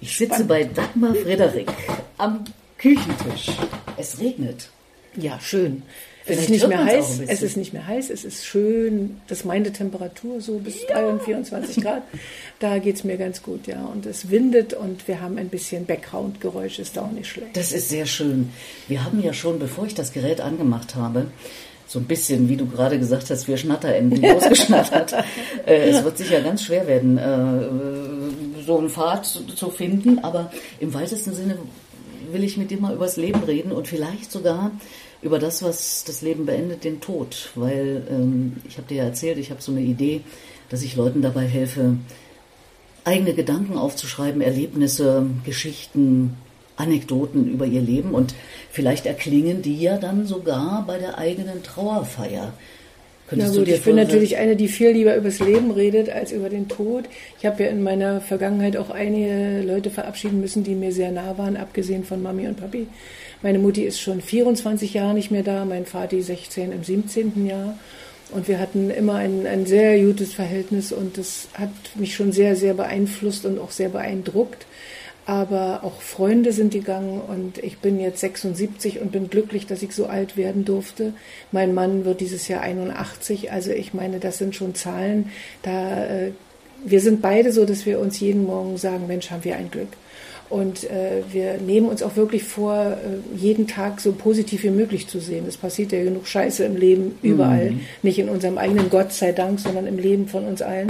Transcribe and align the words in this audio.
Ich 0.00 0.16
sitze 0.16 0.44
bei 0.44 0.64
Dagmar 0.64 1.14
Frederik 1.14 1.68
am 2.18 2.44
Küchentisch. 2.78 3.50
Es 3.96 4.20
regnet. 4.20 4.68
Ja, 5.16 5.40
schön. 5.40 5.82
Es 6.26 6.40
ist 6.40 6.50
nicht 6.50 6.66
mehr 6.68 6.84
heiß. 6.84 7.20
Es 7.26 7.42
ist 7.42 7.56
nicht 7.56 7.72
mehr 7.72 7.86
heiß. 7.86 8.10
Es 8.10 8.24
ist 8.24 8.44
schön. 8.44 9.20
Das 9.28 9.38
ist 9.38 9.44
meine 9.44 9.72
Temperatur 9.72 10.40
so 10.40 10.58
bis 10.58 10.86
23, 10.86 11.24
24 11.24 11.82
Grad. 11.82 12.02
Da 12.58 12.78
geht 12.78 12.96
es 12.96 13.04
mir 13.04 13.16
ganz 13.16 13.42
gut, 13.42 13.66
ja. 13.66 13.84
Und 13.84 14.06
es 14.06 14.30
windet 14.30 14.74
und 14.74 15.06
wir 15.08 15.20
haben 15.20 15.38
ein 15.38 15.48
bisschen 15.48 15.86
Background-Geräusch. 15.86 16.78
Ist 16.78 16.98
auch 16.98 17.12
nicht 17.12 17.28
schlecht. 17.28 17.56
Das 17.56 17.72
ist 17.72 17.88
sehr 17.88 18.06
schön. 18.06 18.50
Wir 18.88 19.04
haben 19.04 19.22
ja 19.22 19.32
schon, 19.32 19.58
bevor 19.58 19.86
ich 19.86 19.94
das 19.94 20.12
Gerät 20.12 20.40
angemacht 20.40 20.96
habe, 20.96 21.28
so 21.86 21.98
ein 21.98 22.04
bisschen, 22.04 22.48
wie 22.48 22.56
du 22.56 22.66
gerade 22.66 22.98
gesagt 22.98 23.30
hast, 23.30 23.46
wir 23.46 23.56
Schnatterenten 23.56 24.20
losgeschnattert. 24.20 25.12
äh, 25.66 25.88
es 25.90 26.02
wird 26.02 26.18
sicher 26.18 26.40
ganz 26.40 26.62
schwer 26.62 26.86
werden, 26.86 27.18
äh, 27.18 28.62
so 28.64 28.78
einen 28.78 28.90
Pfad 28.90 29.24
zu, 29.24 29.44
zu 29.46 29.70
finden, 29.70 30.18
aber 30.20 30.50
im 30.80 30.92
weitesten 30.92 31.32
Sinne 31.32 31.58
will 32.32 32.42
ich 32.42 32.56
mit 32.56 32.70
dir 32.70 32.80
mal 32.80 32.94
übers 32.94 33.16
Leben 33.16 33.42
reden 33.44 33.70
und 33.70 33.86
vielleicht 33.86 34.32
sogar 34.32 34.72
über 35.22 35.38
das, 35.38 35.62
was 35.62 36.04
das 36.04 36.22
Leben 36.22 36.46
beendet, 36.46 36.84
den 36.84 37.00
Tod. 37.00 37.50
Weil 37.54 38.06
ähm, 38.10 38.56
ich 38.68 38.76
habe 38.78 38.88
dir 38.88 38.98
ja 38.98 39.04
erzählt, 39.04 39.38
ich 39.38 39.50
habe 39.50 39.62
so 39.62 39.72
eine 39.72 39.80
Idee, 39.80 40.22
dass 40.68 40.82
ich 40.82 40.96
Leuten 40.96 41.22
dabei 41.22 41.46
helfe, 41.46 41.96
eigene 43.04 43.34
Gedanken 43.34 43.78
aufzuschreiben, 43.78 44.40
Erlebnisse, 44.40 45.26
Geschichten, 45.44 46.36
Anekdoten 46.76 47.50
über 47.50 47.66
ihr 47.66 47.80
Leben 47.80 48.12
und 48.12 48.34
vielleicht 48.70 49.06
erklingen 49.06 49.62
die 49.62 49.80
ja 49.80 49.98
dann 49.98 50.26
sogar 50.26 50.84
bei 50.86 50.98
der 50.98 51.18
eigenen 51.18 51.62
Trauerfeier. 51.62 52.52
Na 52.52 53.30
Könntest 53.30 53.56
du 53.56 53.58
gut, 53.60 53.68
ich 53.68 53.82
bin 53.82 53.96
natürlich 53.96 54.36
eine, 54.36 54.54
die 54.54 54.68
viel 54.68 54.90
lieber 54.90 55.16
übers 55.16 55.40
Leben 55.40 55.72
redet 55.72 56.10
als 56.10 56.30
über 56.30 56.48
den 56.48 56.68
Tod. 56.68 57.06
Ich 57.40 57.46
habe 57.46 57.64
ja 57.64 57.70
in 57.70 57.82
meiner 57.82 58.20
Vergangenheit 58.20 58.76
auch 58.76 58.90
einige 58.90 59.62
Leute 59.62 59.90
verabschieden 59.90 60.40
müssen, 60.40 60.62
die 60.62 60.76
mir 60.76 60.92
sehr 60.92 61.10
nah 61.10 61.36
waren, 61.36 61.56
abgesehen 61.56 62.04
von 62.04 62.22
Mami 62.22 62.46
und 62.46 62.60
Papi. 62.60 62.86
Meine 63.42 63.58
Mutti 63.58 63.82
ist 63.82 64.00
schon 64.00 64.20
24 64.20 64.94
Jahre 64.94 65.14
nicht 65.14 65.32
mehr 65.32 65.42
da, 65.42 65.64
mein 65.64 65.86
Vati 65.86 66.22
16 66.22 66.70
im 66.70 66.84
17. 66.84 67.46
Jahr. 67.46 67.76
Und 68.32 68.48
wir 68.48 68.58
hatten 68.58 68.90
immer 68.90 69.14
ein, 69.16 69.46
ein 69.46 69.66
sehr 69.66 69.98
gutes 70.00 70.32
Verhältnis 70.32 70.92
und 70.92 71.18
das 71.18 71.48
hat 71.54 71.70
mich 71.94 72.14
schon 72.14 72.32
sehr, 72.32 72.56
sehr 72.56 72.74
beeinflusst 72.74 73.44
und 73.44 73.58
auch 73.58 73.70
sehr 73.70 73.88
beeindruckt. 73.88 74.66
Aber 75.26 75.80
auch 75.82 76.00
Freunde 76.00 76.52
sind 76.52 76.72
gegangen 76.72 77.20
und 77.20 77.58
ich 77.58 77.78
bin 77.78 77.98
jetzt 77.98 78.20
76 78.20 79.00
und 79.00 79.10
bin 79.10 79.28
glücklich, 79.28 79.66
dass 79.66 79.82
ich 79.82 79.92
so 79.92 80.06
alt 80.06 80.36
werden 80.36 80.64
durfte. 80.64 81.14
Mein 81.50 81.74
Mann 81.74 82.04
wird 82.04 82.20
dieses 82.20 82.46
Jahr 82.46 82.60
81, 82.60 83.50
also 83.50 83.72
ich 83.72 83.92
meine, 83.92 84.20
das 84.20 84.38
sind 84.38 84.54
schon 84.54 84.76
Zahlen. 84.76 85.30
Da 85.62 86.04
äh, 86.04 86.30
wir 86.84 87.00
sind 87.00 87.22
beide 87.22 87.52
so, 87.52 87.64
dass 87.64 87.86
wir 87.86 87.98
uns 87.98 88.20
jeden 88.20 88.46
Morgen 88.46 88.76
sagen, 88.76 89.08
Mensch, 89.08 89.30
haben 89.30 89.44
wir 89.44 89.56
ein 89.56 89.70
Glück. 89.70 89.88
Und 90.48 90.84
äh, 90.84 91.22
wir 91.30 91.58
nehmen 91.58 91.88
uns 91.88 92.02
auch 92.02 92.16
wirklich 92.16 92.44
vor, 92.44 92.74
äh, 92.74 93.36
jeden 93.36 93.66
Tag 93.66 94.00
so 94.00 94.12
positiv 94.12 94.62
wie 94.62 94.70
möglich 94.70 95.08
zu 95.08 95.18
sehen. 95.18 95.44
Es 95.48 95.56
passiert 95.56 95.92
ja 95.92 96.02
genug 96.02 96.26
Scheiße 96.26 96.64
im 96.64 96.76
Leben 96.76 97.18
überall, 97.22 97.74
nicht 98.02 98.18
in 98.18 98.28
unserem 98.28 98.56
eigenen 98.58 98.88
Gott 98.88 99.12
sei 99.12 99.32
Dank, 99.32 99.58
sondern 99.58 99.86
im 99.86 99.98
Leben 99.98 100.28
von 100.28 100.44
uns 100.44 100.62
allen, 100.62 100.88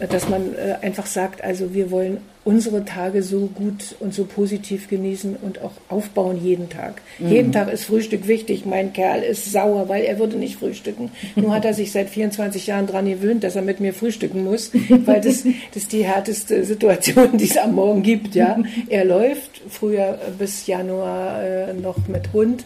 äh, 0.00 0.06
dass 0.06 0.28
man 0.28 0.54
äh, 0.54 0.84
einfach 0.84 1.06
sagt, 1.06 1.42
also 1.42 1.72
wir 1.72 1.90
wollen 1.90 2.18
unsere 2.42 2.84
Tage 2.86 3.22
so 3.22 3.50
gut 3.54 3.94
und 4.00 4.14
so 4.14 4.24
positiv 4.24 4.88
genießen 4.88 5.36
und 5.36 5.60
auch 5.62 5.72
aufbauen 5.88 6.42
jeden 6.42 6.70
Tag. 6.70 7.02
Jeden 7.18 7.52
Tag 7.52 7.70
ist 7.70 7.84
Frühstück 7.84 8.26
wichtig. 8.26 8.64
Mein 8.64 8.94
Kerl 8.94 9.22
ist 9.22 9.52
sauer, 9.52 9.90
weil 9.90 10.04
er 10.04 10.18
würde 10.18 10.36
nicht 10.36 10.56
frühstücken. 10.58 11.10
Nur 11.36 11.54
hat 11.54 11.66
er 11.66 11.74
sich 11.74 11.92
seit 11.92 12.08
24 12.08 12.66
Jahren 12.66 12.86
daran 12.86 13.06
gewöhnt, 13.06 13.44
dass 13.44 13.56
er 13.56 13.62
mit 13.62 13.80
mir 13.80 13.92
frühstücken 13.92 14.42
muss, 14.42 14.72
weil 14.88 15.20
das, 15.20 15.42
das 15.42 15.82
ist 15.82 15.92
die 15.92 16.04
härteste 16.04 16.64
Situation, 16.64 17.36
die 17.36 17.44
es 17.44 17.58
am 17.58 17.74
Morgen 17.74 18.02
gibt. 18.02 18.34
Ja, 18.34 18.58
Er 18.90 19.04
läuft 19.04 19.60
früher 19.70 20.18
bis 20.36 20.66
Januar 20.66 21.42
äh, 21.42 21.72
noch 21.74 22.08
mit 22.08 22.32
Hund 22.32 22.64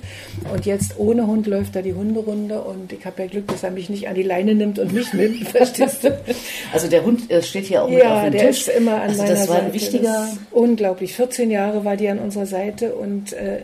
und 0.53 0.65
jetzt 0.65 0.99
ohne 0.99 1.27
Hund 1.27 1.47
läuft 1.47 1.77
er 1.77 1.83
die 1.83 1.93
Hunderunde 1.93 2.63
und 2.63 2.93
ich 2.95 3.05
habe 3.05 3.23
ja 3.23 3.29
Glück, 3.29 3.47
dass 3.49 3.63
er 3.63 3.71
mich 3.71 3.91
nicht 3.91 4.09
an 4.09 4.15
die 4.15 4.23
Leine 4.23 4.55
nimmt 4.55 4.79
und 4.79 4.93
mich 4.95 5.13
nimmt, 5.13 5.47
verstehst 5.49 6.03
du? 6.05 6.19
Also 6.73 6.89
der 6.89 7.05
Hund 7.05 7.31
äh, 7.31 7.43
steht 7.43 7.67
hier 7.67 7.83
auch 7.85 7.89
mit 7.91 7.99
auf 8.01 8.05
Ja, 8.09 8.23
dem 8.25 8.33
der 8.33 8.47
Tisch. 8.49 8.61
ist 8.61 8.69
immer 8.69 8.95
an 8.95 9.11
also 9.11 9.19
meiner 9.23 9.35
das 9.35 9.49
war 9.49 9.57
Seite. 9.57 9.67
ein 9.67 9.73
wichtiger. 9.75 10.03
Das 10.13 10.33
ist 10.33 10.39
unglaublich. 10.51 11.15
14 11.15 11.51
Jahre 11.51 11.85
war 11.85 11.97
die 11.97 12.09
an 12.09 12.19
unserer 12.19 12.47
Seite 12.47 12.95
und 12.95 13.35
äh, 13.35 13.61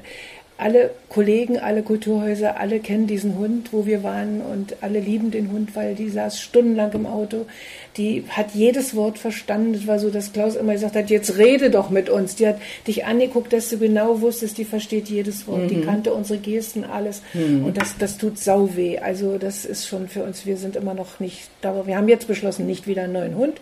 alle 0.61 0.91
Kollegen, 1.09 1.59
alle 1.59 1.83
Kulturhäuser, 1.83 2.61
alle 2.61 2.81
kennen 2.81 3.07
diesen 3.07 3.37
Hund, 3.39 3.73
wo 3.73 3.87
wir 3.87 4.03
waren 4.03 4.43
und 4.43 4.77
alle 4.83 5.01
lieben 5.01 5.31
den 5.31 5.51
Hund, 5.51 5.75
weil 5.75 5.95
die 5.95 6.11
saß 6.11 6.41
stundenlang 6.41 6.93
im 6.93 7.07
Auto. 7.07 7.47
Die 7.97 8.25
hat 8.29 8.55
jedes 8.55 8.95
Wort 8.95 9.19
verstanden. 9.19 9.75
Es 9.75 9.87
war 9.87 9.99
so, 9.99 10.11
dass 10.11 10.33
Klaus 10.33 10.57
immer 10.57 10.75
gesagt 10.75 10.95
hat, 10.97 11.11
jetzt 11.11 11.39
rede 11.39 11.71
doch 11.71 11.91
mit 11.91 12.09
uns. 12.09 12.37
Die 12.37 12.47
hat 12.47 12.59
dich 12.87 13.07
angeguckt, 13.07 13.53
dass 13.53 13.71
du 13.71 13.79
genau 13.79 14.21
wusstest, 14.21 14.59
die 14.59 14.65
versteht 14.65 15.09
jedes 15.09 15.49
Wort. 15.49 15.63
Mhm. 15.63 15.69
Die 15.69 15.81
kannte 15.81 16.13
unsere 16.13 16.39
Gesten, 16.39 16.85
alles. 16.85 17.23
Und 17.35 17.77
das, 17.77 17.97
das 17.99 18.19
tut 18.19 18.39
sau 18.39 18.77
weh. 18.77 18.99
Also 18.99 19.39
das 19.39 19.65
ist 19.65 19.89
schon 19.89 20.09
für 20.09 20.23
uns, 20.23 20.47
wir 20.47 20.57
sind 20.57 20.77
immer 20.77 20.95
noch 20.95 21.21
nicht 21.21 21.49
da. 21.63 21.87
Wir 21.87 21.97
haben 21.97 22.09
jetzt 22.09 22.29
beschlossen, 22.29 22.67
nicht 22.67 22.87
wieder 22.87 23.05
einen 23.05 23.15
neuen 23.15 23.35
Hund, 23.35 23.61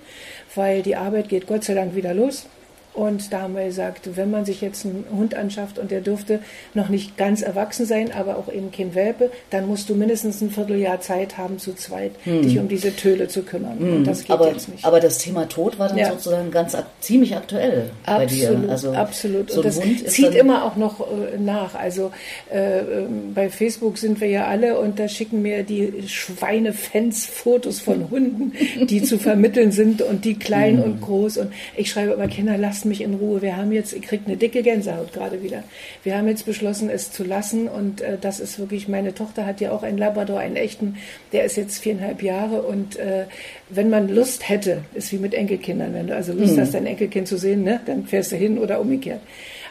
weil 0.55 0.83
die 0.83 0.97
Arbeit 0.97 1.29
geht 1.29 1.47
Gott 1.47 1.65
sei 1.65 1.75
Dank 1.75 1.95
wieder 1.95 2.13
los. 2.13 2.47
Und 2.95 3.33
da 3.33 3.43
haben 3.43 3.55
wir 3.55 3.65
gesagt, 3.65 4.17
wenn 4.17 4.31
man 4.31 4.45
sich 4.45 4.61
jetzt 4.61 4.85
einen 4.85 5.05
Hund 5.11 5.35
anschafft 5.35 5.79
und 5.79 5.91
der 5.91 6.01
dürfte 6.01 6.41
noch 6.75 6.89
nicht 6.89 7.17
ganz 7.17 7.43
erwachsen 7.43 7.87
sein, 7.87 8.11
aber 8.13 8.37
auch 8.39 8.53
eben 8.53 8.73
kein 8.73 8.95
Welpe, 8.97 9.31
dann 9.51 9.67
musst 9.69 9.89
du 9.89 9.95
mindestens 9.95 10.41
ein 10.41 10.51
Vierteljahr 10.51 11.01
Zeit 11.01 11.39
haben, 11.39 11.59
zu 11.59 11.75
zweit 11.75 12.13
dich 12.25 12.59
um 12.59 12.67
diese 12.69 12.95
Töle 12.97 13.29
zu 13.29 13.43
kümmern. 13.43 13.79
Und 13.79 14.05
das 14.05 14.21
geht 14.21 14.29
Hm. 14.31 14.35
aber, 14.35 14.49
jetzt 14.53 14.69
nicht. 14.69 14.85
aber 14.85 14.99
das 15.01 15.19
Thema 15.19 15.49
Tod 15.49 15.79
war 15.79 15.89
dann 15.89 15.99
Ja. 15.99 16.11
sozusagen 16.11 16.51
ganz 16.51 16.77
ziemlich 17.01 17.37
aktuell 17.37 17.91
bei 18.05 18.27
dir. 18.27 18.49
Absolut, 18.49 18.71
Also 18.71 18.93
absolut. 18.93 19.51
So 19.51 19.57
und 19.61 19.67
das 19.67 19.81
zieht 20.07 20.35
immer 20.35 20.65
auch 20.65 20.77
noch 20.77 21.01
äh, 21.01 21.39
nach. 21.39 21.75
Also 21.77 22.11
äh, 22.53 22.79
ähm, 22.81 23.33
bei 23.35 23.49
Facebook 23.49 23.99
sind 23.99 24.21
wir 24.21 24.29
ja 24.29 24.47
alle 24.47 24.79
und 24.81 24.99
da 24.99 25.07
schicken 25.09 25.43
mir 25.43 25.63
die 25.63 25.93
Schweinefans 26.09 27.27
Fotos 27.27 27.81
von 27.81 28.11
Hunden, 28.11 28.53
die 28.87 29.03
zu 29.03 29.19
vermitteln 29.19 29.71
sind 29.73 30.03
und 30.03 30.25
die 30.25 30.35
klein 30.35 30.83
und 30.83 31.01
groß. 31.01 31.37
Und 31.39 31.53
ich 31.77 31.91
schreibe 31.91 32.13
immer, 32.13 32.27
Kinder, 32.29 32.57
lasst 32.59 32.85
mich 32.89 33.01
in 33.01 33.15
Ruhe. 33.15 33.43
Wir 33.43 33.57
haben 33.57 33.73
jetzt, 33.73 33.93
ich 33.93 34.03
krieg 34.03 34.23
eine 34.27 34.37
dicke 34.37 34.63
Gänsehaut 34.63 35.13
gerade 35.13 35.43
wieder. 35.43 35.65
Wir 36.03 36.17
haben 36.17 36.27
jetzt 36.29 36.47
beschlossen, 36.47 36.91
es 36.91 37.13
zu 37.13 37.25
lassen 37.25 37.69
und 37.69 38.01
äh, 38.01 38.19
das 38.21 38.41
ist 38.41 38.59
wirklich, 38.59 38.89
meine 38.89 39.15
Tochter 39.15 39.47
hat 39.47 39.61
ja 39.61 39.71
auch 39.73 39.83
einen 39.83 39.99
Labrador, 39.99 40.41
einen 40.41 40.57
echten, 40.57 40.97
der 41.33 41.45
ist 41.45 41.57
jetzt 41.57 41.79
viereinhalb 41.79 42.23
Jahre 42.23 42.63
und 42.63 42.97
äh, 42.97 43.27
wenn 43.69 43.91
man 43.91 44.09
Lust 44.09 44.49
hätte, 44.49 44.83
ist 44.95 45.13
wie 45.13 45.19
mit 45.19 45.35
Enkelkindern, 45.35 45.95
wenn 45.95 46.09
du 46.09 46.17
also 46.17 46.33
Lust 46.33 46.59
hast, 46.59 46.75
dein 46.75 46.87
Enkelkind 46.87 47.29
zu 47.29 47.37
sehen, 47.37 47.63
ne, 47.63 47.81
dann 47.87 48.07
fährst 48.07 48.33
du 48.33 48.37
hin 48.37 48.59
oder 48.59 48.81
umgekehrt. 48.81 49.21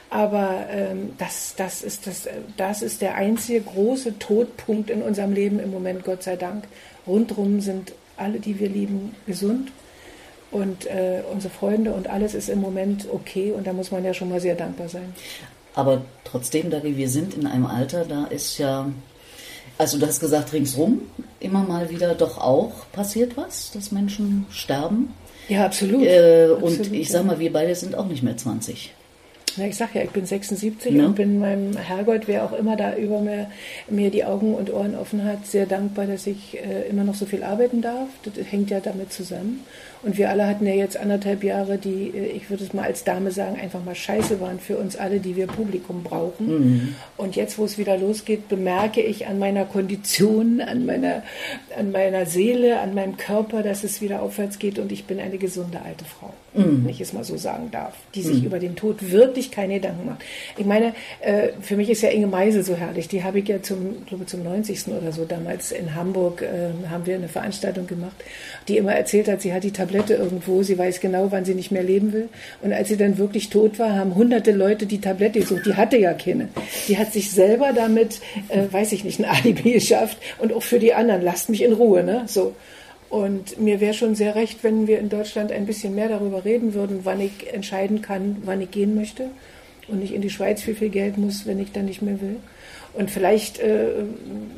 Aber 0.10 0.66
ähm, 0.72 1.14
das, 1.18 1.56
das, 1.58 1.82
ist 1.82 2.08
das, 2.08 2.28
äh, 2.28 2.32
das 2.56 2.82
ist 2.82 3.02
der 3.02 3.16
einzige 3.16 3.62
große 3.62 4.20
Todpunkt 4.20 4.90
in 4.90 5.02
unserem 5.02 5.34
Leben 5.34 5.60
im 5.60 5.72
Moment, 5.72 6.06
Gott 6.06 6.24
sei 6.24 6.36
Dank. 6.38 6.64
Rundrum 7.06 7.60
sind 7.60 7.94
alle, 8.16 8.40
die 8.40 8.60
wir 8.60 8.70
lieben, 8.70 9.16
gesund 9.26 9.72
und 10.52 10.86
äh, 10.88 11.22
unsere 11.32 11.54
Freunde 11.54 11.92
und 11.94 12.10
alles 12.10 12.34
ist 12.34 12.50
im 12.50 12.62
Moment 12.62 13.08
okay 13.12 13.52
und 13.52 13.68
da 13.68 13.74
muss 13.74 13.92
man 13.92 14.04
ja 14.06 14.14
schon 14.14 14.30
mal 14.30 14.40
sehr 14.40 14.56
dankbar 14.56 14.88
sein. 14.90 15.14
aber 15.76 16.02
trotzdem, 16.24 16.70
Dagi, 16.70 16.98
wir 16.98 17.10
sind 17.10 17.34
in 17.36 17.46
einem 17.48 17.66
Alter, 17.66 18.06
da 18.06 18.26
ist 18.26 18.58
ja, 18.58 18.90
also 19.78 19.98
du 20.00 20.08
hast 20.08 20.20
gesagt, 20.20 20.54
ringsrum 20.54 21.02
immer 21.40 21.64
mal 21.64 21.90
wieder 21.90 22.16
doch 22.16 22.38
auch 22.40 22.72
passiert 22.92 23.38
was, 23.38 23.72
dass 23.72 23.92
Menschen 23.92 24.46
sterben. 24.50 25.14
Ja, 25.50 25.66
absolut. 25.66 26.04
Äh, 26.06 26.50
absolut 26.52 26.80
und 26.88 26.94
ich 26.94 27.10
sag 27.10 27.26
mal, 27.26 27.40
wir 27.40 27.54
beide 27.54 27.76
sind 27.76 27.96
auch 27.96 28.08
nicht 28.08 28.24
mehr 28.24 28.36
20. 28.36 28.94
Na, 29.56 29.66
ich 29.66 29.76
sag 29.76 29.96
ja, 29.96 30.04
ich 30.04 30.12
bin 30.12 30.26
76 30.26 30.94
Ja. 30.94 31.06
und 31.06 31.16
bin 31.16 31.40
meinem 31.40 31.76
Herrgott, 31.78 32.24
wer 32.28 32.44
auch 32.44 32.54
immer 32.54 32.76
da 32.76 32.96
über 32.96 33.22
mir, 33.22 33.50
mir 33.90 34.12
die 34.12 34.24
Augen 34.26 34.54
und 34.54 34.72
Ohren 34.72 34.96
offen 34.96 35.24
hat, 35.24 35.48
sehr 35.48 35.66
dankbar, 35.66 36.06
dass 36.06 36.28
ich 36.28 36.58
äh, 36.58 36.88
immer 36.90 37.04
noch 37.04 37.16
so 37.16 37.26
viel 37.26 37.44
arbeiten 37.44 37.82
darf. 37.82 38.08
Das 38.24 38.34
hängt 38.52 38.70
ja 38.70 38.80
damit 38.82 39.14
zusammen. 39.14 39.64
Und 40.04 40.18
wir 40.18 40.30
alle 40.30 40.48
hatten 40.48 40.66
ja 40.66 40.74
jetzt 40.74 40.98
anderthalb 40.98 41.44
Jahre, 41.44 41.78
die, 41.78 42.12
äh, 42.16 42.28
ich 42.28 42.50
würde 42.50 42.64
es 42.64 42.74
mal 42.74 42.84
als 42.84 43.04
Dame 43.04 43.32
sagen, 43.32 43.60
einfach 43.60 43.84
mal 43.84 43.96
scheiße 43.96 44.40
waren 44.40 44.60
für 44.60 44.78
uns 44.78 44.96
alle, 44.96 45.20
die 45.20 45.36
wir 45.36 45.48
Publikum 45.48 46.04
brauchen. 46.04 46.96
Und 47.18 47.36
jetzt, 47.36 47.58
wo 47.58 47.66
es 47.66 47.78
wieder 47.78 47.98
losgeht, 47.98 48.48
bemerke 48.48 49.02
ich 49.02 49.28
an 49.28 49.40
meiner 49.40 49.66
Kondition, 49.66 50.62
an 50.62 50.86
meiner, 50.86 51.24
an 51.78 51.92
meiner 51.92 52.26
Seele, 52.26 52.80
an 52.80 52.94
meinem 52.94 53.18
Körper, 53.18 53.64
dass 53.64 53.84
es 53.84 54.02
wieder 54.02 54.22
aufwärts 54.22 54.60
geht 54.60 54.80
und 54.80 54.92
ich 54.92 55.06
bin 55.06 55.20
eine 55.20 55.38
gesunde 55.38 55.82
alte 55.82 56.06
Frau, 56.06 56.34
wenn 56.54 56.90
ich 56.90 57.02
es 57.02 57.14
mal 57.14 57.24
so 57.24 57.38
sagen 57.38 57.70
darf, 57.72 57.94
die 58.16 58.22
sich 58.22 58.44
über 58.44 58.60
den 58.60 58.76
Tod 58.76 59.12
wirklich 59.12 59.52
keine 59.52 59.76
Gedanken 59.76 60.06
macht. 60.06 60.24
Ich 60.58 60.66
meine, 60.66 60.94
äh, 61.22 61.50
für 61.62 61.76
mich 61.76 61.90
ist 61.90 62.02
ja 62.02 62.10
Inge 62.10 62.28
Meisel 62.28 62.64
so 62.64 62.76
herrlich. 62.76 63.08
Die 63.08 63.24
habe 63.24 63.40
ich 63.40 63.48
ja 63.48 63.62
zum, 63.62 64.06
glaube 64.06 64.26
zum 64.26 64.44
90. 64.44 64.88
oder 64.88 65.12
so 65.12 65.26
damals 65.26 65.72
in 65.72 65.96
Hamburg, 65.96 66.42
äh, 66.42 66.88
haben 66.90 67.06
wir 67.06 67.16
eine 67.16 67.30
Veranstaltung 67.30 67.88
gemacht, 67.88 68.16
die 68.68 68.78
immer 68.78 68.94
erzählt 68.94 69.28
hat, 69.28 69.42
sie 69.42 69.54
hat 69.54 69.64
die 69.64 69.72
Tablette 69.88 70.16
irgendwo, 70.16 70.64
sie 70.64 70.78
weiß 70.78 71.00
genau, 71.00 71.32
wann 71.32 71.46
sie 71.46 71.56
nicht 71.56 71.72
mehr 71.72 71.84
leben 71.84 72.12
will. 72.14 72.30
Und 72.62 72.74
als 72.74 72.90
sie 72.90 72.98
dann 72.98 73.18
wirklich 73.18 73.50
tot 73.50 73.80
war, 73.80 73.96
haben 73.96 74.16
hunderte 74.16 74.52
Leute 74.52 74.86
die 74.86 75.00
Tablette 75.00 75.40
gesucht. 75.40 75.66
Die 75.66 75.76
hatte 75.76 75.98
ja 75.98 76.14
keine. 76.14 76.50
Die 76.88 76.98
hat 76.98 77.14
sich 77.14 77.32
selber 77.32 77.72
damit, 77.74 78.20
äh, 78.50 78.64
weiß 78.70 78.92
ich 78.92 79.04
nicht, 79.04 79.20
ein 79.20 79.26
Alibi 79.26 79.72
geschafft 79.74 80.18
und 80.40 80.54
auch 80.54 80.64
für 80.64 80.80
die 80.80 80.94
anderen, 80.94 81.22
lasst 81.22 81.50
mich 81.50 81.64
in 81.64 81.74
Ruhe, 81.74 82.04
ne? 82.04 82.24
So. 82.28 82.54
Und 83.10 83.60
mir 83.60 83.80
wäre 83.80 83.94
schon 83.94 84.16
sehr 84.16 84.36
recht, 84.36 84.64
wenn 84.64 84.86
wir 84.86 85.00
in 85.00 85.08
Deutschland 85.08 85.54
ein 85.54 85.66
bisschen 85.66 85.96
mehr 85.96 86.10
darüber 86.10 86.44
reden 86.44 86.74
würden, 86.74 87.02
wann 87.04 87.22
ich 87.22 87.54
entscheiden 87.54 88.02
kann, 88.02 88.38
wann 88.44 88.60
ich 88.60 88.72
gehen 88.72 88.96
möchte 88.96 89.30
und 89.88 90.00
nicht 90.00 90.14
in 90.14 90.22
die 90.22 90.30
Schweiz 90.30 90.62
viel, 90.62 90.76
viel 90.76 90.90
Geld 90.90 91.18
muss, 91.18 91.46
wenn 91.46 91.60
ich 91.60 91.72
dann 91.72 91.86
nicht 91.86 92.02
mehr 92.02 92.20
will. 92.20 92.36
Und 92.98 93.12
vielleicht 93.12 93.60
äh, 93.60 93.90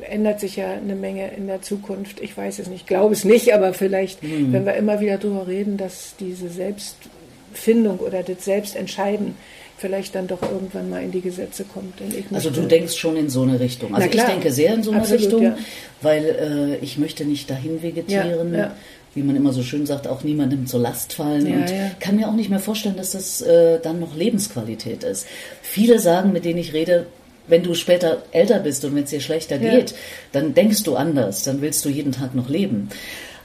ändert 0.08 0.40
sich 0.40 0.56
ja 0.56 0.72
eine 0.72 0.94
Menge 0.94 1.30
in 1.36 1.46
der 1.46 1.60
Zukunft. 1.60 2.20
Ich 2.20 2.34
weiß 2.34 2.58
es 2.58 2.68
nicht, 2.68 2.86
glaube 2.86 3.12
es 3.12 3.26
nicht, 3.26 3.52
aber 3.52 3.74
vielleicht, 3.74 4.22
mhm. 4.22 4.54
wenn 4.54 4.64
wir 4.64 4.74
immer 4.76 5.00
wieder 5.00 5.18
darüber 5.18 5.46
reden, 5.46 5.76
dass 5.76 6.14
diese 6.18 6.48
Selbstfindung 6.48 7.98
oder 7.98 8.22
das 8.22 8.42
Selbstentscheiden 8.42 9.34
vielleicht 9.76 10.14
dann 10.14 10.26
doch 10.26 10.40
irgendwann 10.40 10.88
mal 10.88 11.02
in 11.02 11.10
die 11.10 11.20
Gesetze 11.20 11.64
kommt. 11.64 11.94
also 12.32 12.48
du 12.48 12.62
denkst 12.62 12.96
schon 12.96 13.16
in 13.16 13.28
so 13.28 13.42
eine 13.42 13.60
Richtung. 13.60 13.94
Also 13.94 14.08
ich 14.08 14.22
denke 14.22 14.52
sehr 14.52 14.72
in 14.72 14.82
so 14.82 14.90
eine 14.90 15.00
Absolut, 15.00 15.22
Richtung, 15.22 15.42
ja. 15.42 15.56
weil 16.00 16.24
äh, 16.24 16.84
ich 16.84 16.96
möchte 16.96 17.26
nicht 17.26 17.50
dahin 17.50 17.82
vegetieren. 17.82 18.54
Ja, 18.54 18.58
ja. 18.58 18.74
Wie 19.14 19.22
man 19.22 19.36
immer 19.36 19.52
so 19.52 19.62
schön 19.62 19.86
sagt, 19.86 20.06
auch 20.06 20.22
niemandem 20.22 20.66
zur 20.66 20.80
Last 20.80 21.12
fallen. 21.14 21.44
und 21.46 21.64
kann 21.98 22.16
mir 22.16 22.28
auch 22.28 22.34
nicht 22.34 22.48
mehr 22.48 22.60
vorstellen, 22.60 22.96
dass 22.96 23.10
das 23.10 23.42
äh, 23.42 23.80
dann 23.80 24.00
noch 24.00 24.16
Lebensqualität 24.16 25.02
ist. 25.02 25.26
Viele 25.62 25.98
sagen, 25.98 26.32
mit 26.32 26.44
denen 26.44 26.60
ich 26.60 26.72
rede, 26.72 27.06
wenn 27.46 27.62
du 27.62 27.74
später 27.74 28.22
älter 28.32 28.60
bist 28.60 28.84
und 28.84 28.94
wenn 28.94 29.04
es 29.04 29.10
dir 29.10 29.20
schlechter 29.20 29.58
geht, 29.58 29.94
dann 30.32 30.54
denkst 30.54 30.82
du 30.84 30.96
anders, 30.96 31.44
dann 31.44 31.60
willst 31.60 31.84
du 31.84 31.88
jeden 31.88 32.12
Tag 32.12 32.34
noch 32.34 32.48
leben. 32.48 32.88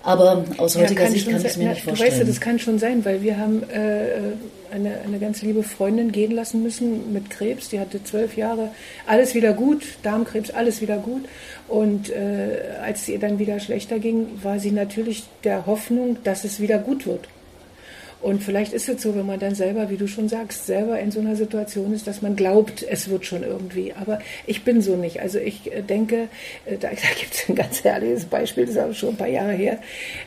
Aber 0.06 0.46
aus 0.58 0.76
heutiger 0.76 1.06
ja, 1.06 1.10
Sicht 1.10 1.28
kann 1.28 1.42
ich 1.42 1.46
es 1.46 1.58
mir 1.58 1.66
na, 1.66 1.70
nicht 1.72 1.84
vorstellen. 1.84 2.10
Du 2.10 2.16
weißt 2.16 2.22
ja, 2.22 2.28
das 2.28 2.40
kann 2.40 2.60
schon 2.60 2.78
sein, 2.78 3.04
weil 3.04 3.24
wir 3.24 3.40
haben 3.40 3.64
äh, 3.64 4.36
eine, 4.72 5.00
eine 5.04 5.18
ganz 5.20 5.42
liebe 5.42 5.64
Freundin 5.64 6.12
gehen 6.12 6.32
lassen 6.32 6.62
müssen 6.62 7.12
mit 7.12 7.32
Krebs. 7.32 7.70
Die 7.70 7.80
hatte 7.80 8.04
zwölf 8.04 8.38
Jahre, 8.38 8.70
alles 9.08 9.34
wieder 9.34 9.54
gut, 9.54 9.84
Darmkrebs, 10.04 10.52
alles 10.52 10.80
wieder 10.80 10.98
gut. 10.98 11.26
Und 11.68 12.12
äh, 12.12 12.60
als 12.84 13.02
es 13.02 13.10
ihr 13.10 13.20
dann 13.20 13.40
wieder 13.40 13.60
schlechter 13.60 13.98
ging, 13.98 14.28
war 14.44 14.60
sie 14.60 14.72
natürlich 14.72 15.24
der 15.44 15.66
Hoffnung, 15.66 16.18
dass 16.24 16.44
es 16.44 16.60
wieder 16.60 16.78
gut 16.78 17.08
wird. 17.08 17.28
Und 18.26 18.42
vielleicht 18.42 18.74
ist 18.74 18.90
es 18.90 19.04
so, 19.04 19.16
wenn 19.16 19.28
man 19.28 19.40
dann 19.40 19.54
selber, 19.54 19.92
wie 19.92 19.98
du 19.98 20.08
schon 20.08 20.30
sagst, 20.30 20.66
selber 20.66 21.00
in 21.00 21.12
so 21.12 21.20
einer 21.20 21.36
Situation 21.36 21.94
ist, 21.94 22.08
dass 22.08 22.24
man 22.24 22.36
glaubt, 22.36 22.82
es 22.82 23.08
wird 23.08 23.24
schon 23.24 23.44
irgendwie. 23.44 23.94
Aber 23.94 24.18
ich 24.48 24.64
bin 24.64 24.82
so 24.82 24.96
nicht. 24.96 25.22
Also 25.22 25.38
ich 25.38 25.72
äh, 25.72 25.84
denke, 25.84 26.28
äh, 26.66 26.76
da, 26.80 26.88
da 26.90 27.20
gibt 27.20 27.36
es 27.36 27.48
ein 27.48 27.54
ganz 27.54 27.84
herrliches 27.84 28.26
Beispiel, 28.26 28.66
das 28.66 28.74
ist 28.74 28.82
aber 28.82 28.96
schon 28.96 29.10
ein 29.10 29.18
paar 29.18 29.28
Jahre 29.28 29.52
her. 29.52 29.78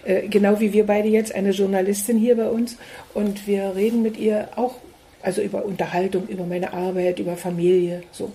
Äh, 0.04 0.28
genau 0.28 0.60
wie 0.60 0.72
wir 0.72 0.86
beide 0.86 1.08
jetzt, 1.08 1.34
eine 1.34 1.50
Journalistin 1.50 2.18
hier 2.18 2.36
bei 2.36 2.48
uns. 2.48 2.76
Und 3.14 3.48
wir 3.48 3.74
reden 3.74 4.00
mit 4.02 4.16
ihr 4.16 4.48
auch, 4.54 4.76
also 5.20 5.42
über 5.42 5.64
Unterhaltung, 5.64 6.28
über 6.28 6.44
meine 6.44 6.72
Arbeit, 6.74 7.18
über 7.18 7.36
Familie, 7.36 8.04
so. 8.12 8.30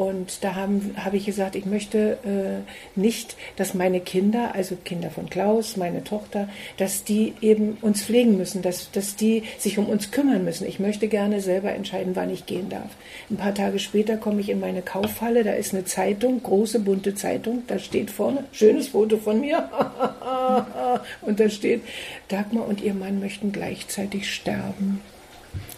Und 0.00 0.42
da 0.44 0.54
habe 0.54 0.80
hab 0.96 1.12
ich 1.12 1.26
gesagt, 1.26 1.54
ich 1.56 1.66
möchte 1.66 2.16
äh, 2.24 2.98
nicht, 2.98 3.36
dass 3.56 3.74
meine 3.74 4.00
Kinder, 4.00 4.54
also 4.54 4.78
Kinder 4.82 5.10
von 5.10 5.28
Klaus, 5.28 5.76
meine 5.76 6.02
Tochter, 6.04 6.48
dass 6.78 7.04
die 7.04 7.34
eben 7.42 7.76
uns 7.82 8.04
pflegen 8.04 8.38
müssen, 8.38 8.62
dass, 8.62 8.90
dass 8.92 9.14
die 9.14 9.42
sich 9.58 9.76
um 9.76 9.84
uns 9.90 10.10
kümmern 10.10 10.42
müssen. 10.42 10.66
Ich 10.66 10.80
möchte 10.80 11.06
gerne 11.06 11.42
selber 11.42 11.74
entscheiden, 11.74 12.16
wann 12.16 12.30
ich 12.30 12.46
gehen 12.46 12.70
darf. 12.70 12.88
Ein 13.28 13.36
paar 13.36 13.54
Tage 13.54 13.78
später 13.78 14.16
komme 14.16 14.40
ich 14.40 14.48
in 14.48 14.58
meine 14.58 14.80
Kaufhalle, 14.80 15.44
da 15.44 15.52
ist 15.52 15.74
eine 15.74 15.84
Zeitung, 15.84 16.42
große 16.42 16.80
bunte 16.80 17.14
Zeitung, 17.14 17.64
da 17.66 17.78
steht 17.78 18.10
vorne, 18.10 18.44
schönes 18.52 18.88
Foto 18.88 19.18
von 19.18 19.42
mir, 19.42 19.68
und 21.20 21.40
da 21.40 21.50
steht, 21.50 21.82
Dagmar 22.28 22.66
und 22.66 22.80
ihr 22.80 22.94
Mann 22.94 23.20
möchten 23.20 23.52
gleichzeitig 23.52 24.32
sterben. 24.32 25.02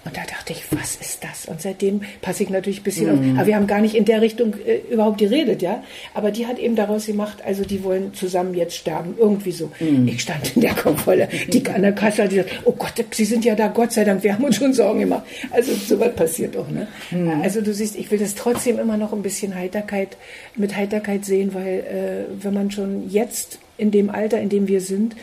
Und 0.04 0.16
da 0.16 0.22
dachte 0.28 0.52
ich, 0.52 0.64
was 0.70 0.96
ist 0.96 1.22
das? 1.22 1.46
Und 1.46 1.60
seitdem 1.60 2.02
passe 2.22 2.42
ich 2.42 2.50
natürlich 2.50 2.80
ein 2.80 2.84
bisschen 2.84 3.06
mhm. 3.06 3.32
auf. 3.32 3.38
Aber 3.38 3.46
wir 3.46 3.56
haben 3.56 3.66
gar 3.68 3.80
nicht 3.80 3.94
in 3.94 4.04
der 4.04 4.20
Richtung 4.20 4.54
äh, 4.66 4.80
überhaupt 4.92 5.18
geredet, 5.18 5.62
ja. 5.62 5.82
Aber 6.12 6.30
die 6.32 6.46
hat 6.46 6.58
eben 6.58 6.74
daraus 6.74 7.06
gemacht, 7.06 7.38
also 7.44 7.64
die 7.64 7.84
wollen 7.84 8.12
zusammen 8.12 8.54
jetzt 8.54 8.74
sterben, 8.74 9.14
irgendwie 9.16 9.52
so. 9.52 9.70
Mhm. 9.78 10.08
Ich 10.08 10.22
stand 10.22 10.56
in 10.56 10.62
der 10.62 10.74
Kontrolle, 10.74 11.28
die 11.48 11.64
an 11.68 11.82
der 11.82 11.92
Kasse, 11.92 12.26
die 12.28 12.36
sagt, 12.36 12.50
oh 12.64 12.72
Gott, 12.72 12.92
Sie 13.12 13.24
sind 13.24 13.44
ja 13.44 13.54
da, 13.54 13.68
Gott 13.68 13.92
sei 13.92 14.04
Dank, 14.04 14.24
wir 14.24 14.34
haben 14.34 14.44
uns 14.44 14.56
schon 14.56 14.72
Sorgen 14.72 15.00
gemacht. 15.00 15.22
Also 15.50 15.72
sowas 15.74 16.14
passiert 16.14 16.56
auch, 16.56 16.68
ne? 16.68 16.88
Mhm. 17.10 17.40
Also 17.42 17.60
du 17.60 17.72
siehst, 17.72 17.96
ich 17.96 18.10
will 18.10 18.18
das 18.18 18.34
trotzdem 18.34 18.78
immer 18.78 18.96
noch 18.96 19.12
ein 19.12 19.22
bisschen 19.22 19.54
Heiterkeit, 19.54 20.16
mit 20.56 20.76
Heiterkeit 20.76 21.24
sehen, 21.24 21.54
weil 21.54 21.80
äh, 21.80 22.44
wenn 22.44 22.54
man 22.54 22.70
schon 22.70 23.08
jetzt 23.08 23.58
in 23.78 23.90
dem 23.90 24.10
Alter, 24.10 24.40
in 24.40 24.48
dem 24.48 24.66
wir 24.66 24.80
sind, 24.80 25.14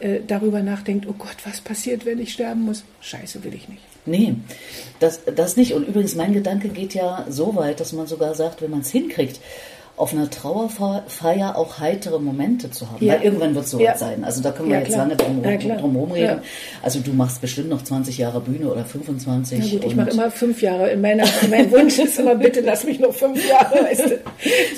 äh, 0.00 0.20
darüber 0.26 0.62
nachdenkt, 0.62 1.06
oh 1.08 1.14
Gott, 1.18 1.36
was 1.44 1.60
passiert, 1.60 2.06
wenn 2.06 2.20
ich 2.20 2.32
sterben 2.32 2.62
muss? 2.62 2.84
Scheiße 3.00 3.42
will 3.42 3.54
ich 3.54 3.68
nicht. 3.68 3.82
Nee, 4.08 4.34
das, 5.00 5.20
das 5.24 5.56
nicht. 5.56 5.74
Und 5.74 5.86
übrigens, 5.86 6.14
mein 6.14 6.32
Gedanke 6.32 6.68
geht 6.68 6.94
ja 6.94 7.26
so 7.28 7.54
weit, 7.56 7.80
dass 7.80 7.92
man 7.92 8.06
sogar 8.06 8.34
sagt, 8.34 8.62
wenn 8.62 8.70
man 8.70 8.80
es 8.80 8.90
hinkriegt, 8.90 9.40
auf 9.98 10.12
einer 10.12 10.30
Trauerfeier 10.30 11.56
auch 11.56 11.80
heitere 11.80 12.20
Momente 12.20 12.70
zu 12.70 12.90
haben. 12.90 13.04
Ja. 13.04 13.14
Weil 13.14 13.22
irgendwann 13.24 13.54
wird 13.54 13.64
es 13.64 13.72
so 13.72 13.80
ja. 13.80 13.96
sein. 13.96 14.22
Also 14.22 14.40
da 14.42 14.52
können 14.52 14.68
wir 14.68 14.76
ja, 14.76 14.84
jetzt 14.84 14.96
lange 14.96 15.16
drum, 15.16 15.42
drum 15.42 16.12
reden. 16.12 16.40
Also 16.82 17.00
du 17.00 17.12
machst 17.12 17.40
bestimmt 17.40 17.68
noch 17.68 17.82
20 17.82 18.16
Jahre 18.16 18.40
Bühne 18.40 18.70
oder 18.70 18.84
25. 18.84 19.58
Na 19.58 19.66
gut, 19.66 19.84
ich 19.84 19.96
mache 19.96 20.10
immer 20.10 20.30
fünf 20.30 20.62
Jahre. 20.62 20.90
In 20.90 21.00
meiner, 21.00 21.24
mein 21.50 21.70
Wunsch 21.72 21.98
ist 21.98 22.18
immer, 22.18 22.36
bitte 22.36 22.60
lass 22.60 22.84
mich 22.84 23.00
noch 23.00 23.12
fünf 23.12 23.46
Jahre. 23.48 23.84
Weißt 23.84 24.04
du? 24.04 24.18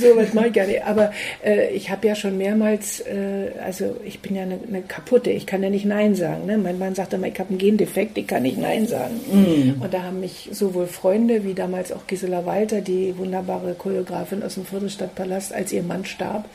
So 0.01 0.17
was 0.17 0.33
mache 0.33 0.49
ich 0.49 0.53
gar 0.55 0.67
nicht. 0.67 0.83
Aber 0.85 1.13
äh, 1.45 1.71
ich 1.75 1.91
habe 1.91 2.07
ja 2.07 2.15
schon 2.15 2.39
mehrmals, 2.39 3.01
äh, 3.01 3.51
also 3.63 3.97
ich 4.05 4.21
bin 4.21 4.37
ja 4.37 4.43
eine, 4.43 4.59
eine, 4.67 4.83
kaputte, 4.83 5.31
ich 5.31 5.47
kann 5.47 5.63
ja 5.63 5.69
nicht 5.69 5.85
Nein 5.85 6.15
sagen. 6.15 6.47
Ne? 6.47 6.57
Mein 6.57 6.79
Mann 6.79 6.95
sagt 6.95 7.13
immer, 7.13 7.27
ich 7.27 7.39
habe 7.39 7.51
einen 7.51 7.59
Gendefekt, 7.59 8.17
ich 8.17 8.27
kann 8.27 8.43
nicht 8.43 8.59
Nein 8.59 8.87
sagen. 8.87 9.21
Mm. 9.31 9.83
Und 9.83 9.93
da 9.93 10.03
haben 10.03 10.21
mich 10.21 10.49
sowohl 10.53 10.87
Freunde 10.87 11.45
wie 11.45 11.53
damals 11.53 11.93
auch 11.93 12.07
Gisela 12.07 12.47
Walter, 12.47 12.81
die 12.81 13.17
wunderbare 13.19 13.75
Choreografin 13.75 14.43
aus 14.43 14.55
dem 14.55 14.65
Viertelstadt 14.65 15.10
Stadtpalast, 15.11 15.53
als 15.53 15.73
ihr 15.73 15.83
Mann 15.83 16.05
starb, 16.05 16.49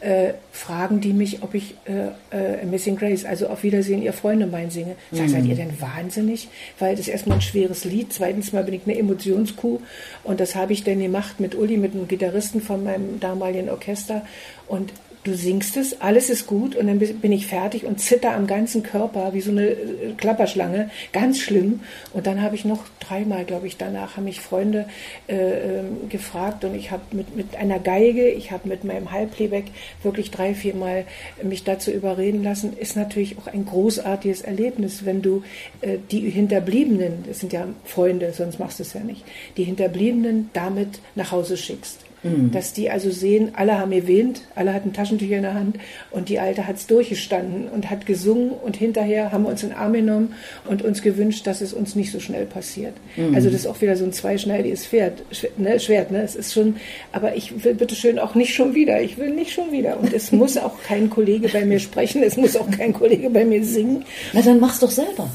äh, 0.00 0.34
fragen 0.50 1.00
die 1.00 1.12
mich, 1.12 1.42
ob 1.42 1.54
ich 1.54 1.76
äh, 1.84 2.08
äh, 2.36 2.66
Missing 2.66 2.96
Grace, 2.96 3.24
also 3.24 3.46
auf 3.46 3.62
Wiedersehen, 3.62 4.02
ihr 4.02 4.12
Freunde 4.12 4.46
mein 4.46 4.70
singe. 4.70 4.96
Sag, 5.12 5.26
mhm. 5.26 5.28
seid 5.28 5.44
ihr 5.44 5.54
denn 5.54 5.80
wahnsinnig? 5.80 6.48
Weil 6.80 6.96
das 6.96 7.06
ist 7.06 7.12
erstmal 7.12 7.38
ein 7.38 7.42
schweres 7.42 7.84
Lied. 7.84 8.12
Zweitens 8.12 8.52
mal 8.52 8.64
bin 8.64 8.74
ich 8.74 8.82
eine 8.84 8.98
Emotionskuh 8.98 9.80
und 10.24 10.40
das 10.40 10.56
habe 10.56 10.72
ich 10.72 10.82
dann 10.82 10.98
gemacht 10.98 11.38
mit 11.38 11.54
Uli, 11.54 11.76
mit 11.76 11.94
einem 11.94 12.08
Gitarristen 12.08 12.60
von 12.60 12.82
meinem 12.82 13.20
damaligen 13.20 13.70
Orchester 13.70 14.26
und 14.66 14.92
du 15.24 15.34
singst 15.34 15.76
es, 15.76 16.00
alles 16.00 16.30
ist 16.30 16.46
gut 16.46 16.74
und 16.74 16.88
dann 16.88 16.98
bin 16.98 17.32
ich 17.32 17.46
fertig 17.46 17.84
und 17.84 18.00
zitter 18.00 18.34
am 18.34 18.46
ganzen 18.46 18.82
Körper 18.82 19.34
wie 19.34 19.40
so 19.40 19.50
eine 19.50 19.68
äh, 19.68 20.12
Klapperschlange, 20.16 20.90
ganz 21.12 21.38
schlimm. 21.38 21.80
Und 22.12 22.26
dann 22.26 22.42
habe 22.42 22.56
ich 22.56 22.64
noch 22.64 22.84
dreimal, 23.00 23.44
glaube 23.44 23.66
ich, 23.66 23.76
danach 23.76 24.16
haben 24.16 24.24
mich 24.24 24.40
Freunde 24.40 24.86
äh, 25.28 25.36
ähm, 25.36 26.08
gefragt 26.08 26.64
und 26.64 26.74
ich 26.74 26.90
habe 26.90 27.02
mit, 27.12 27.36
mit 27.36 27.56
einer 27.56 27.78
Geige, 27.78 28.28
ich 28.28 28.50
habe 28.50 28.68
mit 28.68 28.84
meinem 28.84 29.12
Halbplayback 29.12 29.66
wirklich 30.02 30.30
drei, 30.30 30.54
viermal 30.54 31.04
mich 31.42 31.62
dazu 31.62 31.90
überreden 31.90 32.42
lassen. 32.42 32.76
Ist 32.76 32.96
natürlich 32.96 33.38
auch 33.38 33.46
ein 33.46 33.64
großartiges 33.64 34.42
Erlebnis, 34.42 35.04
wenn 35.04 35.22
du 35.22 35.44
äh, 35.82 35.98
die 36.10 36.30
Hinterbliebenen, 36.30 37.24
das 37.28 37.40
sind 37.40 37.52
ja 37.52 37.68
Freunde, 37.84 38.32
sonst 38.32 38.58
machst 38.58 38.80
du 38.80 38.82
es 38.82 38.92
ja 38.92 39.00
nicht, 39.00 39.24
die 39.56 39.64
Hinterbliebenen 39.64 40.50
damit 40.52 41.00
nach 41.14 41.30
Hause 41.30 41.56
schickst. 41.56 42.00
Mhm. 42.22 42.50
Dass 42.52 42.72
die 42.72 42.90
also 42.90 43.10
sehen, 43.10 43.50
alle 43.54 43.78
haben 43.78 43.92
erwähnt, 43.92 44.42
alle 44.54 44.72
hatten 44.72 44.92
Taschentücher 44.92 45.36
in 45.36 45.42
der 45.42 45.54
Hand 45.54 45.78
und 46.10 46.28
die 46.28 46.38
Alte 46.38 46.66
hat 46.66 46.76
es 46.76 46.86
durchgestanden 46.86 47.68
und 47.68 47.90
hat 47.90 48.06
gesungen 48.06 48.50
und 48.50 48.76
hinterher 48.76 49.32
haben 49.32 49.44
wir 49.44 49.50
uns 49.50 49.62
in 49.62 49.70
den 49.70 49.78
Arm 49.78 49.92
genommen 49.92 50.34
und 50.68 50.82
uns 50.82 51.02
gewünscht, 51.02 51.46
dass 51.46 51.60
es 51.60 51.72
uns 51.72 51.96
nicht 51.96 52.12
so 52.12 52.20
schnell 52.20 52.46
passiert. 52.46 52.94
Mhm. 53.16 53.34
Also 53.34 53.50
das 53.50 53.60
ist 53.60 53.66
auch 53.66 53.80
wieder 53.80 53.96
so 53.96 54.04
ein 54.04 54.12
zweischneidiges 54.12 54.86
Pferd, 54.86 55.22
ne, 55.56 55.80
Schwert. 55.80 56.10
Ne? 56.10 56.22
Es 56.22 56.36
ist 56.36 56.52
schon, 56.52 56.76
aber 57.12 57.34
ich 57.36 57.64
will 57.64 57.74
bitte 57.74 57.94
schön 57.94 58.18
auch 58.18 58.34
nicht 58.34 58.54
schon 58.54 58.74
wieder. 58.74 59.00
Ich 59.00 59.18
will 59.18 59.30
nicht 59.30 59.52
schon 59.52 59.72
wieder. 59.72 59.98
Und 59.98 60.12
es 60.12 60.32
muss 60.32 60.56
auch 60.56 60.80
kein 60.82 61.10
Kollege 61.10 61.48
bei 61.48 61.64
mir 61.64 61.78
sprechen, 61.78 62.22
es 62.22 62.36
muss 62.36 62.56
auch 62.56 62.70
kein 62.70 62.92
Kollege 62.92 63.30
bei 63.30 63.44
mir 63.44 63.64
singen. 63.64 64.04
Na, 64.32 64.42
dann 64.42 64.60
mach's 64.60 64.80
doch 64.80 64.90
selber. 64.90 65.28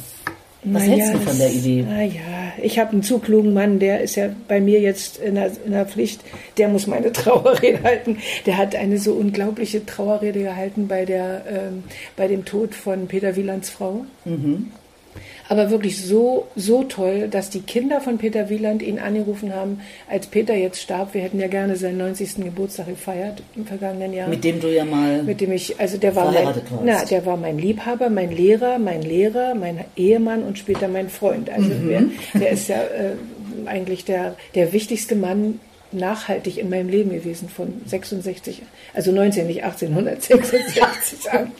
Was 0.73 0.83
na 0.83 0.89
hältst 0.91 1.07
ja, 1.07 1.13
du 1.13 1.19
von 1.19 1.37
der 1.37 1.51
Idee? 1.51 1.85
Na 1.87 2.03
ja, 2.03 2.53
ich 2.61 2.79
habe 2.79 2.91
einen 2.91 3.03
zu 3.03 3.19
klugen 3.19 3.53
Mann, 3.53 3.79
der 3.79 4.01
ist 4.01 4.15
ja 4.15 4.29
bei 4.47 4.59
mir 4.59 4.79
jetzt 4.79 5.17
in 5.17 5.35
der, 5.35 5.51
in 5.65 5.71
der 5.71 5.85
Pflicht, 5.85 6.21
der 6.57 6.67
muss 6.67 6.87
meine 6.87 7.11
Trauerrede 7.13 7.83
halten. 7.83 8.17
Der 8.45 8.57
hat 8.57 8.75
eine 8.75 8.97
so 8.97 9.13
unglaubliche 9.13 9.85
Trauerrede 9.85 10.41
gehalten 10.41 10.87
bei, 10.87 11.05
der, 11.05 11.43
ähm, 11.49 11.83
bei 12.15 12.27
dem 12.27 12.45
Tod 12.45 12.75
von 12.75 13.07
Peter 13.07 13.35
Wielands 13.35 13.69
Frau. 13.69 14.05
Mhm 14.25 14.71
aber 15.49 15.69
wirklich 15.69 16.03
so, 16.03 16.47
so 16.55 16.83
toll, 16.83 17.27
dass 17.29 17.49
die 17.49 17.61
Kinder 17.61 18.01
von 18.01 18.17
Peter 18.17 18.49
Wieland 18.49 18.81
ihn 18.81 18.99
angerufen 18.99 19.53
haben, 19.53 19.81
als 20.09 20.27
Peter 20.27 20.55
jetzt 20.55 20.81
starb. 20.81 21.13
Wir 21.13 21.21
hätten 21.21 21.39
ja 21.39 21.47
gerne 21.47 21.75
seinen 21.75 21.97
90. 21.97 22.35
Geburtstag 22.45 22.87
gefeiert 22.87 23.41
im 23.55 23.65
vergangenen 23.65 24.13
Jahr. 24.13 24.27
Mit 24.27 24.43
dem 24.43 24.59
du 24.59 24.73
ja 24.73 24.85
mal 24.85 25.23
mit 25.23 25.41
dem 25.41 25.51
ich, 25.51 25.79
also 25.79 25.97
der 25.97 26.15
war 26.15 26.31
mein, 26.31 26.53
na, 26.83 27.05
der 27.05 27.25
war 27.25 27.37
mein 27.37 27.57
Liebhaber, 27.57 28.09
mein 28.09 28.31
Lehrer, 28.31 28.79
mein 28.79 29.01
Lehrer, 29.01 29.55
mein 29.55 29.85
Ehemann 29.95 30.43
und 30.43 30.57
später 30.57 30.87
mein 30.87 31.09
Freund. 31.09 31.49
Also 31.49 31.69
mhm. 31.69 31.89
der, 31.89 32.03
der 32.39 32.49
ist 32.51 32.67
ja 32.67 32.77
äh, 32.77 33.15
eigentlich 33.67 34.05
der, 34.05 34.35
der 34.55 34.73
wichtigste 34.73 35.15
Mann 35.15 35.59
nachhaltig 35.91 36.57
in 36.57 36.69
meinem 36.69 36.89
Leben 36.89 37.11
gewesen 37.11 37.49
von 37.49 37.81
66, 37.85 38.61
also 38.93 39.11
19, 39.11 39.47
nicht 39.47 39.63
1866 39.63 41.31
an. 41.31 41.51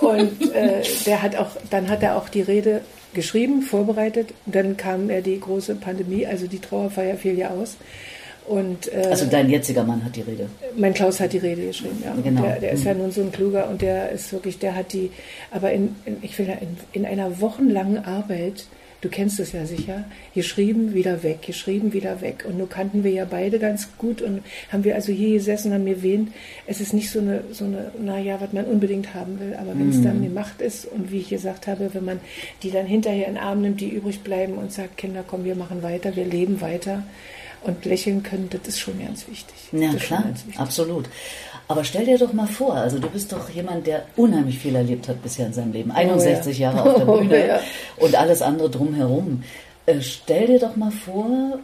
Und 0.00 0.54
äh, 0.54 0.82
der 1.06 1.22
hat 1.22 1.36
auch, 1.36 1.50
dann 1.70 1.88
hat 1.88 2.02
er 2.02 2.16
auch 2.16 2.28
die 2.28 2.42
Rede 2.42 2.82
geschrieben, 3.14 3.62
vorbereitet. 3.62 4.34
Und 4.46 4.54
dann 4.54 4.76
kam 4.76 5.10
ja 5.10 5.20
die 5.20 5.40
große 5.40 5.74
Pandemie, 5.76 6.26
also 6.26 6.46
die 6.46 6.60
Trauerfeier 6.60 7.16
fiel 7.16 7.38
ja 7.38 7.50
aus. 7.50 7.76
Und, 8.46 8.90
äh, 8.92 9.06
also 9.10 9.26
dein 9.26 9.50
jetziger 9.50 9.84
Mann 9.84 10.02
hat 10.02 10.16
die 10.16 10.22
Rede. 10.22 10.48
Mein 10.74 10.94
Klaus 10.94 11.20
hat 11.20 11.34
die 11.34 11.38
Rede 11.38 11.66
geschrieben, 11.66 12.02
ja. 12.02 12.14
Genau. 12.22 12.42
Der, 12.42 12.60
der 12.60 12.72
ist 12.72 12.84
ja 12.84 12.94
nun 12.94 13.10
so 13.10 13.20
ein 13.20 13.30
kluger 13.30 13.68
und 13.68 13.82
der 13.82 14.10
ist 14.10 14.32
wirklich, 14.32 14.58
der 14.58 14.74
hat 14.74 14.94
die, 14.94 15.10
aber 15.50 15.70
in, 15.72 15.96
in 16.06 16.16
ich 16.22 16.38
will 16.38 16.48
in, 16.60 16.78
in 16.92 17.04
einer 17.04 17.40
wochenlangen 17.40 18.02
Arbeit 18.02 18.64
du 19.00 19.08
kennst 19.08 19.38
es 19.38 19.52
ja 19.52 19.64
sicher, 19.64 20.04
geschrieben, 20.34 20.94
wieder 20.94 21.22
weg, 21.22 21.42
geschrieben, 21.42 21.92
wieder 21.92 22.20
weg. 22.20 22.44
Und 22.48 22.58
nur 22.58 22.68
kannten 22.68 23.04
wir 23.04 23.10
ja 23.10 23.24
beide 23.24 23.58
ganz 23.58 23.88
gut 23.96 24.22
und 24.22 24.42
haben 24.72 24.84
wir 24.84 24.94
also 24.94 25.12
hier 25.12 25.34
gesessen, 25.34 25.72
haben 25.72 25.84
mir 25.84 26.02
wehnt, 26.02 26.32
es 26.66 26.80
ist 26.80 26.92
nicht 26.92 27.10
so 27.10 27.20
eine, 27.20 27.44
so 27.52 27.64
eine, 27.64 27.92
naja, 28.00 28.40
was 28.40 28.52
man 28.52 28.64
unbedingt 28.64 29.14
haben 29.14 29.38
will, 29.40 29.54
aber 29.54 29.78
wenn 29.78 29.90
es 29.90 29.98
mm. 29.98 30.04
dann 30.04 30.22
gemacht 30.22 30.60
ist 30.60 30.86
und 30.86 31.12
wie 31.12 31.18
ich 31.18 31.28
gesagt 31.28 31.66
habe, 31.66 31.94
wenn 31.94 32.04
man 32.04 32.20
die 32.62 32.70
dann 32.70 32.86
hinterher 32.86 33.28
in 33.28 33.34
den 33.34 33.42
Arm 33.42 33.60
nimmt, 33.60 33.80
die 33.80 33.88
übrig 33.88 34.20
bleiben 34.20 34.54
und 34.54 34.72
sagt, 34.72 34.96
Kinder, 34.96 35.24
komm, 35.26 35.44
wir 35.44 35.54
machen 35.54 35.82
weiter, 35.82 36.16
wir 36.16 36.24
leben 36.24 36.60
weiter 36.60 37.04
und 37.62 37.84
lächeln 37.84 38.22
können, 38.22 38.48
das 38.50 38.66
ist 38.66 38.80
schon 38.80 38.98
ganz 38.98 39.28
wichtig. 39.28 39.56
Ja, 39.72 39.92
klar, 39.94 40.24
absolut. 40.56 41.08
Aber 41.68 41.84
stell 41.84 42.06
dir 42.06 42.18
doch 42.18 42.32
mal 42.32 42.46
vor, 42.46 42.74
also 42.74 42.98
du 42.98 43.08
bist 43.08 43.30
doch 43.30 43.50
jemand, 43.50 43.86
der 43.86 44.06
unheimlich 44.16 44.58
viel 44.58 44.74
erlebt 44.74 45.06
hat 45.06 45.22
bisher 45.22 45.46
in 45.46 45.52
seinem 45.52 45.72
Leben. 45.72 45.90
61 45.90 46.56
oh, 46.56 46.60
ja. 46.60 46.72
Jahre 46.72 46.90
auf 46.90 46.96
der 46.96 47.04
Bühne 47.18 47.44
oh, 47.44 47.48
ja. 47.48 47.60
und 47.98 48.14
alles 48.14 48.40
andere 48.40 48.70
drumherum. 48.70 49.42
Äh, 49.84 50.00
stell 50.00 50.46
dir 50.46 50.58
doch 50.58 50.76
mal 50.76 50.90
vor, 50.90 51.58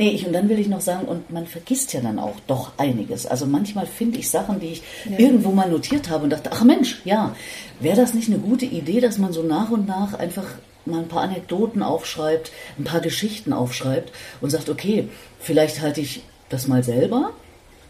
Nee, 0.00 0.12
ich, 0.12 0.26
und 0.26 0.32
dann 0.32 0.48
will 0.48 0.58
ich 0.58 0.68
noch 0.68 0.80
sagen, 0.80 1.06
und 1.06 1.30
man 1.30 1.46
vergisst 1.46 1.92
ja 1.92 2.00
dann 2.00 2.18
auch 2.18 2.36
doch 2.46 2.72
einiges. 2.78 3.26
Also 3.26 3.44
manchmal 3.44 3.84
finde 3.84 4.18
ich 4.18 4.30
Sachen, 4.30 4.58
die 4.58 4.68
ich 4.68 4.82
ja. 5.04 5.18
irgendwo 5.18 5.50
mal 5.50 5.68
notiert 5.68 6.08
habe 6.08 6.24
und 6.24 6.30
dachte, 6.30 6.48
ach 6.54 6.64
Mensch, 6.64 7.02
ja, 7.04 7.36
wäre 7.80 7.98
das 7.98 8.14
nicht 8.14 8.28
eine 8.28 8.38
gute 8.38 8.64
Idee, 8.64 9.00
dass 9.00 9.18
man 9.18 9.34
so 9.34 9.42
nach 9.42 9.68
und 9.68 9.86
nach 9.86 10.14
einfach 10.14 10.46
mal 10.86 11.00
ein 11.00 11.08
paar 11.08 11.20
Anekdoten 11.20 11.82
aufschreibt, 11.82 12.50
ein 12.78 12.84
paar 12.84 13.00
Geschichten 13.00 13.52
aufschreibt 13.52 14.10
und 14.40 14.48
sagt, 14.48 14.70
okay, 14.70 15.06
vielleicht 15.38 15.82
halte 15.82 16.00
ich 16.00 16.22
das 16.48 16.66
mal 16.66 16.82
selber 16.82 17.32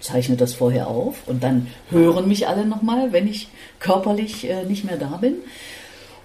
zeichne 0.00 0.36
das 0.36 0.54
vorher 0.54 0.88
auf 0.88 1.16
und 1.26 1.42
dann 1.42 1.68
hören 1.90 2.26
mich 2.28 2.48
alle 2.48 2.66
nochmal, 2.66 3.12
wenn 3.12 3.28
ich 3.28 3.48
körperlich 3.78 4.48
äh, 4.48 4.64
nicht 4.64 4.84
mehr 4.84 4.96
da 4.96 5.18
bin. 5.18 5.34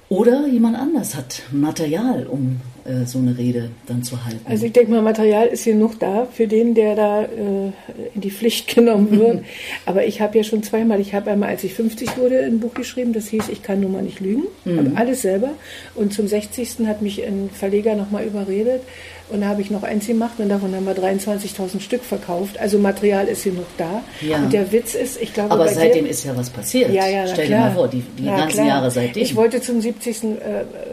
Oder 0.08 0.48
jemand 0.48 0.78
anders 0.78 1.16
hat 1.16 1.42
Material, 1.52 2.28
um 2.28 2.62
äh, 2.86 3.06
so 3.06 3.18
eine 3.20 3.38
Rede 3.38 3.72
dann 3.88 4.04
zu 4.04 4.24
halten. 4.24 4.40
Also 4.46 4.66
ich 4.66 4.74
denke 4.74 4.92
mal, 4.92 5.02
Material 5.02 5.48
ist 5.48 5.64
hier 5.64 5.76
noch 5.76 5.96
da 5.96 6.28
für 6.32 6.48
den, 6.48 6.76
der 6.76 6.96
da 6.96 7.24
äh, 7.24 7.72
in 8.14 8.22
die 8.22 8.32
Pflicht 8.32 8.68
genommen 8.76 9.12
wird. 9.12 9.44
Aber 9.86 10.06
ich 10.06 10.22
habe 10.22 10.38
ja 10.38 10.44
schon 10.44 10.64
zweimal, 10.64 11.00
ich 11.00 11.14
habe 11.14 11.32
einmal, 11.32 11.50
als 11.50 11.64
ich 11.64 11.74
50 11.74 12.18
wurde, 12.18 12.44
ein 12.44 12.60
Buch 12.60 12.74
geschrieben, 12.74 13.14
das 13.14 13.28
hieß 13.28 13.50
Ich 13.50 13.64
kann 13.64 13.80
nun 13.80 13.92
mal 13.92 14.04
nicht 14.04 14.20
lügen. 14.20 14.44
Mhm. 14.66 14.94
alles 14.96 15.22
selber. 15.24 15.52
Und 15.96 16.14
zum 16.14 16.28
60. 16.28 16.86
hat 16.86 17.02
mich 17.02 17.24
ein 17.24 17.50
Verleger 17.52 17.96
nochmal 17.96 18.26
überredet, 18.26 18.82
und 19.28 19.42
da 19.42 19.48
habe 19.48 19.62
ich 19.62 19.72
noch 19.72 19.82
eins 19.82 20.06
gemacht 20.06 20.34
und 20.38 20.50
davon 20.50 20.76
haben 20.76 20.86
wir 20.86 20.96
23.000 20.96 21.80
Stück 21.80 22.04
verkauft. 22.04 22.60
Also 22.60 22.78
Material 22.78 23.28
ist 23.28 23.42
hier 23.42 23.54
noch 23.54 23.66
da. 23.76 24.04
Ja. 24.22 24.38
Und 24.38 24.54
der 24.54 24.72
Witz 24.72 24.94
ist, 24.94 25.20
ich 25.20 25.34
glaube. 25.34 25.52
Aber 25.52 25.68
seitdem 25.68 26.06
dir, 26.06 26.12
ist 26.12 26.26
ja 26.26 26.38
was 26.38 26.52
passiert. 26.52 26.94
Ja, 26.94 27.08
ja, 27.08 27.26
Stell 27.28 27.48
dir 27.48 27.58
mal 27.58 27.74
vor, 27.74 27.88
die, 27.88 28.04
die 28.20 28.26
ganzen 28.26 28.50
klar. 28.50 28.68
Jahre 28.68 28.92
seitdem. 28.92 29.24
Ich 29.24 29.36
wollte 29.36 29.62
zum 29.62 29.82
70. 29.82 30.24
Äh, 30.24 30.28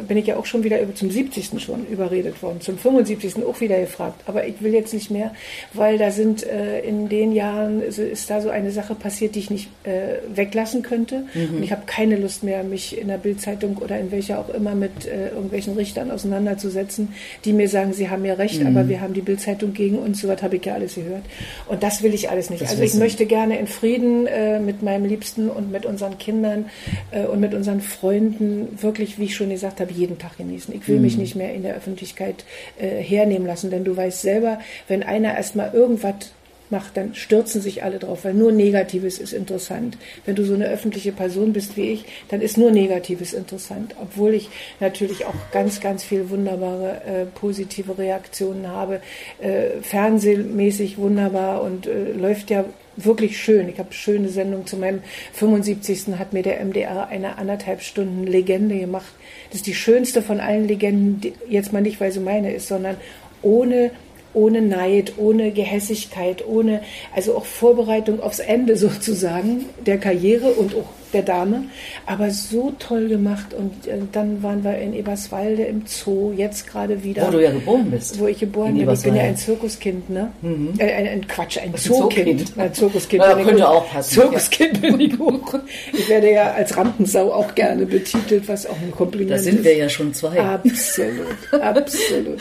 bin 0.08 0.16
ich 0.16 0.26
ja 0.26 0.36
auch 0.36 0.46
schon 0.46 0.64
wieder 0.64 0.80
über, 0.80 0.94
zum 0.94 1.10
70. 1.10 1.62
schon 1.62 1.81
überredet 1.90 2.42
worden. 2.42 2.60
Zum 2.60 2.78
75. 2.78 3.44
auch 3.44 3.60
wieder 3.60 3.80
gefragt. 3.80 4.22
Aber 4.26 4.46
ich 4.46 4.62
will 4.62 4.72
jetzt 4.72 4.94
nicht 4.94 5.10
mehr, 5.10 5.32
weil 5.72 5.98
da 5.98 6.10
sind 6.10 6.44
äh, 6.44 6.80
in 6.80 7.08
den 7.08 7.32
Jahren 7.32 7.82
ist, 7.82 7.98
ist 7.98 8.30
da 8.30 8.40
so 8.40 8.50
eine 8.50 8.70
Sache 8.70 8.94
passiert, 8.94 9.34
die 9.34 9.40
ich 9.40 9.50
nicht 9.50 9.68
äh, 9.84 10.18
weglassen 10.34 10.82
könnte. 10.82 11.24
Mhm. 11.34 11.56
Und 11.56 11.62
ich 11.62 11.72
habe 11.72 11.82
keine 11.86 12.16
Lust 12.16 12.42
mehr, 12.42 12.62
mich 12.64 12.98
in 12.98 13.08
der 13.08 13.18
Bildzeitung 13.18 13.78
oder 13.78 13.98
in 13.98 14.10
welcher 14.10 14.38
auch 14.38 14.48
immer 14.48 14.74
mit 14.74 15.06
äh, 15.06 15.28
irgendwelchen 15.28 15.74
Richtern 15.74 16.10
auseinanderzusetzen, 16.10 17.08
die 17.44 17.52
mir 17.52 17.68
sagen, 17.68 17.92
sie 17.92 18.10
haben 18.10 18.24
ja 18.24 18.34
recht, 18.34 18.60
mhm. 18.60 18.66
aber 18.66 18.88
wir 18.88 19.00
haben 19.00 19.14
die 19.14 19.20
Bildzeitung 19.20 19.72
gegen 19.72 19.98
uns, 19.98 20.20
so 20.20 20.28
was 20.28 20.42
habe 20.42 20.56
ich 20.56 20.64
ja 20.64 20.74
alles 20.74 20.94
gehört. 20.94 21.24
Und 21.68 21.82
das 21.82 22.02
will 22.02 22.14
ich 22.14 22.30
alles 22.30 22.50
nicht. 22.50 22.62
Das 22.62 22.70
also 22.70 22.82
ich 22.82 22.94
möchte 22.94 23.26
gerne 23.26 23.58
in 23.58 23.66
Frieden 23.66 24.26
äh, 24.26 24.60
mit 24.60 24.82
meinem 24.82 25.04
Liebsten 25.04 25.48
und 25.48 25.70
mit 25.70 25.86
unseren 25.86 26.18
Kindern 26.18 26.66
äh, 27.10 27.24
und 27.24 27.40
mit 27.40 27.54
unseren 27.54 27.80
Freunden 27.80 28.68
wirklich, 28.80 29.18
wie 29.18 29.24
ich 29.24 29.36
schon 29.36 29.50
gesagt 29.50 29.80
habe, 29.80 29.92
jeden 29.92 30.18
Tag 30.18 30.38
genießen. 30.38 30.74
Ich 30.74 30.86
will 30.88 30.96
mhm. 30.96 31.02
mich 31.02 31.16
nicht 31.16 31.36
mehr 31.36 31.54
in 31.54 31.62
der 31.62 31.71
Öffentlichkeit 31.74 32.44
äh, 32.78 33.02
hernehmen 33.02 33.46
lassen, 33.46 33.70
denn 33.70 33.84
du 33.84 33.96
weißt 33.96 34.22
selber, 34.22 34.60
wenn 34.88 35.02
einer 35.02 35.36
erstmal 35.36 35.72
irgendwas 35.72 36.32
macht, 36.72 36.96
dann 36.96 37.14
stürzen 37.14 37.60
sich 37.60 37.84
alle 37.84 38.00
drauf, 38.00 38.24
weil 38.24 38.34
nur 38.34 38.50
Negatives 38.50 39.18
ist 39.18 39.32
interessant. 39.32 39.96
Wenn 40.24 40.34
du 40.34 40.44
so 40.44 40.54
eine 40.54 40.66
öffentliche 40.66 41.12
Person 41.12 41.52
bist 41.52 41.76
wie 41.76 41.90
ich, 41.90 42.04
dann 42.30 42.40
ist 42.40 42.58
nur 42.58 42.72
Negatives 42.72 43.32
interessant, 43.32 43.94
obwohl 44.00 44.34
ich 44.34 44.48
natürlich 44.80 45.24
auch 45.26 45.34
ganz, 45.52 45.80
ganz 45.80 46.02
viele 46.02 46.30
wunderbare 46.30 47.02
äh, 47.04 47.26
positive 47.26 47.96
Reaktionen 47.96 48.66
habe. 48.66 49.00
Äh, 49.40 49.82
fernsehmäßig 49.82 50.98
wunderbar 50.98 51.62
und 51.62 51.86
äh, 51.86 52.10
läuft 52.12 52.50
ja 52.50 52.64
wirklich 52.96 53.40
schön. 53.40 53.68
Ich 53.68 53.78
habe 53.78 53.92
schöne 53.92 54.28
Sendungen. 54.28 54.66
Zu 54.66 54.76
meinem 54.76 55.00
75. 55.32 56.18
hat 56.18 56.32
mir 56.32 56.42
der 56.42 56.64
MDR 56.64 57.08
eine 57.08 57.38
anderthalb 57.38 57.82
Stunden 57.82 58.26
Legende 58.26 58.78
gemacht. 58.78 59.12
Das 59.50 59.56
ist 59.56 59.66
die 59.66 59.74
schönste 59.74 60.22
von 60.22 60.40
allen 60.40 60.68
Legenden, 60.68 61.32
jetzt 61.48 61.72
mal 61.72 61.82
nicht, 61.82 62.00
weil 62.00 62.12
sie 62.12 62.20
meine 62.20 62.52
ist, 62.52 62.68
sondern 62.68 62.96
ohne 63.42 63.90
ohne 64.34 64.62
Neid, 64.62 65.14
ohne 65.18 65.50
Gehässigkeit, 65.52 66.46
ohne, 66.46 66.80
also 67.14 67.36
auch 67.36 67.44
Vorbereitung 67.44 68.20
aufs 68.20 68.38
Ende 68.38 68.76
sozusagen 68.78 69.66
der 69.84 69.98
Karriere 69.98 70.52
und 70.52 70.74
auch 70.74 70.88
der 71.12 71.22
Dame, 71.22 71.64
aber 72.06 72.30
so 72.30 72.72
toll 72.78 73.08
gemacht. 73.08 73.54
Und 73.54 73.86
äh, 73.86 73.98
dann 74.12 74.42
waren 74.42 74.64
wir 74.64 74.78
in 74.78 74.94
Eberswalde 74.94 75.62
im 75.64 75.82
Zoo, 75.86 76.32
jetzt 76.36 76.66
gerade 76.66 77.02
wieder. 77.02 77.26
Wo 77.26 77.30
du 77.30 77.42
ja 77.42 77.50
geboren 77.50 77.90
bist. 77.90 78.18
Wo 78.18 78.26
ich 78.26 78.38
geboren 78.38 78.76
bin. 78.76 78.90
Ich 78.90 79.02
bin 79.02 79.14
ja 79.14 79.22
ein 79.22 79.36
Zirkuskind, 79.36 80.10
ne? 80.10 80.32
Mhm. 80.42 80.74
Äh, 80.78 80.92
ein, 80.92 81.06
ein, 81.08 81.28
Quatsch, 81.28 81.58
ein 81.58 81.74
Zookind. 81.76 82.52
Ein 82.56 82.74
Zirkuskind. 82.74 83.22
Ja, 83.22 83.34
könnte 83.34 83.68
auch 83.68 83.90
passen. 83.90 84.14
Zirkuskind 84.14 84.80
bin 84.80 85.00
ich 85.00 85.18
hoch. 85.18 85.54
Ich 85.92 86.08
werde 86.08 86.32
ja 86.32 86.52
als 86.52 86.76
Rampensau 86.76 87.32
auch 87.32 87.54
gerne 87.54 87.86
betitelt, 87.86 88.48
was 88.48 88.66
auch 88.66 88.80
ein 88.80 88.90
Kompliment 88.90 89.32
ist. 89.32 89.46
Da 89.46 89.50
sind 89.50 89.58
ist. 89.60 89.64
wir 89.64 89.76
ja 89.76 89.88
schon 89.88 90.14
zwei. 90.14 90.38
Absolut, 90.38 91.52
absolut. 91.52 92.40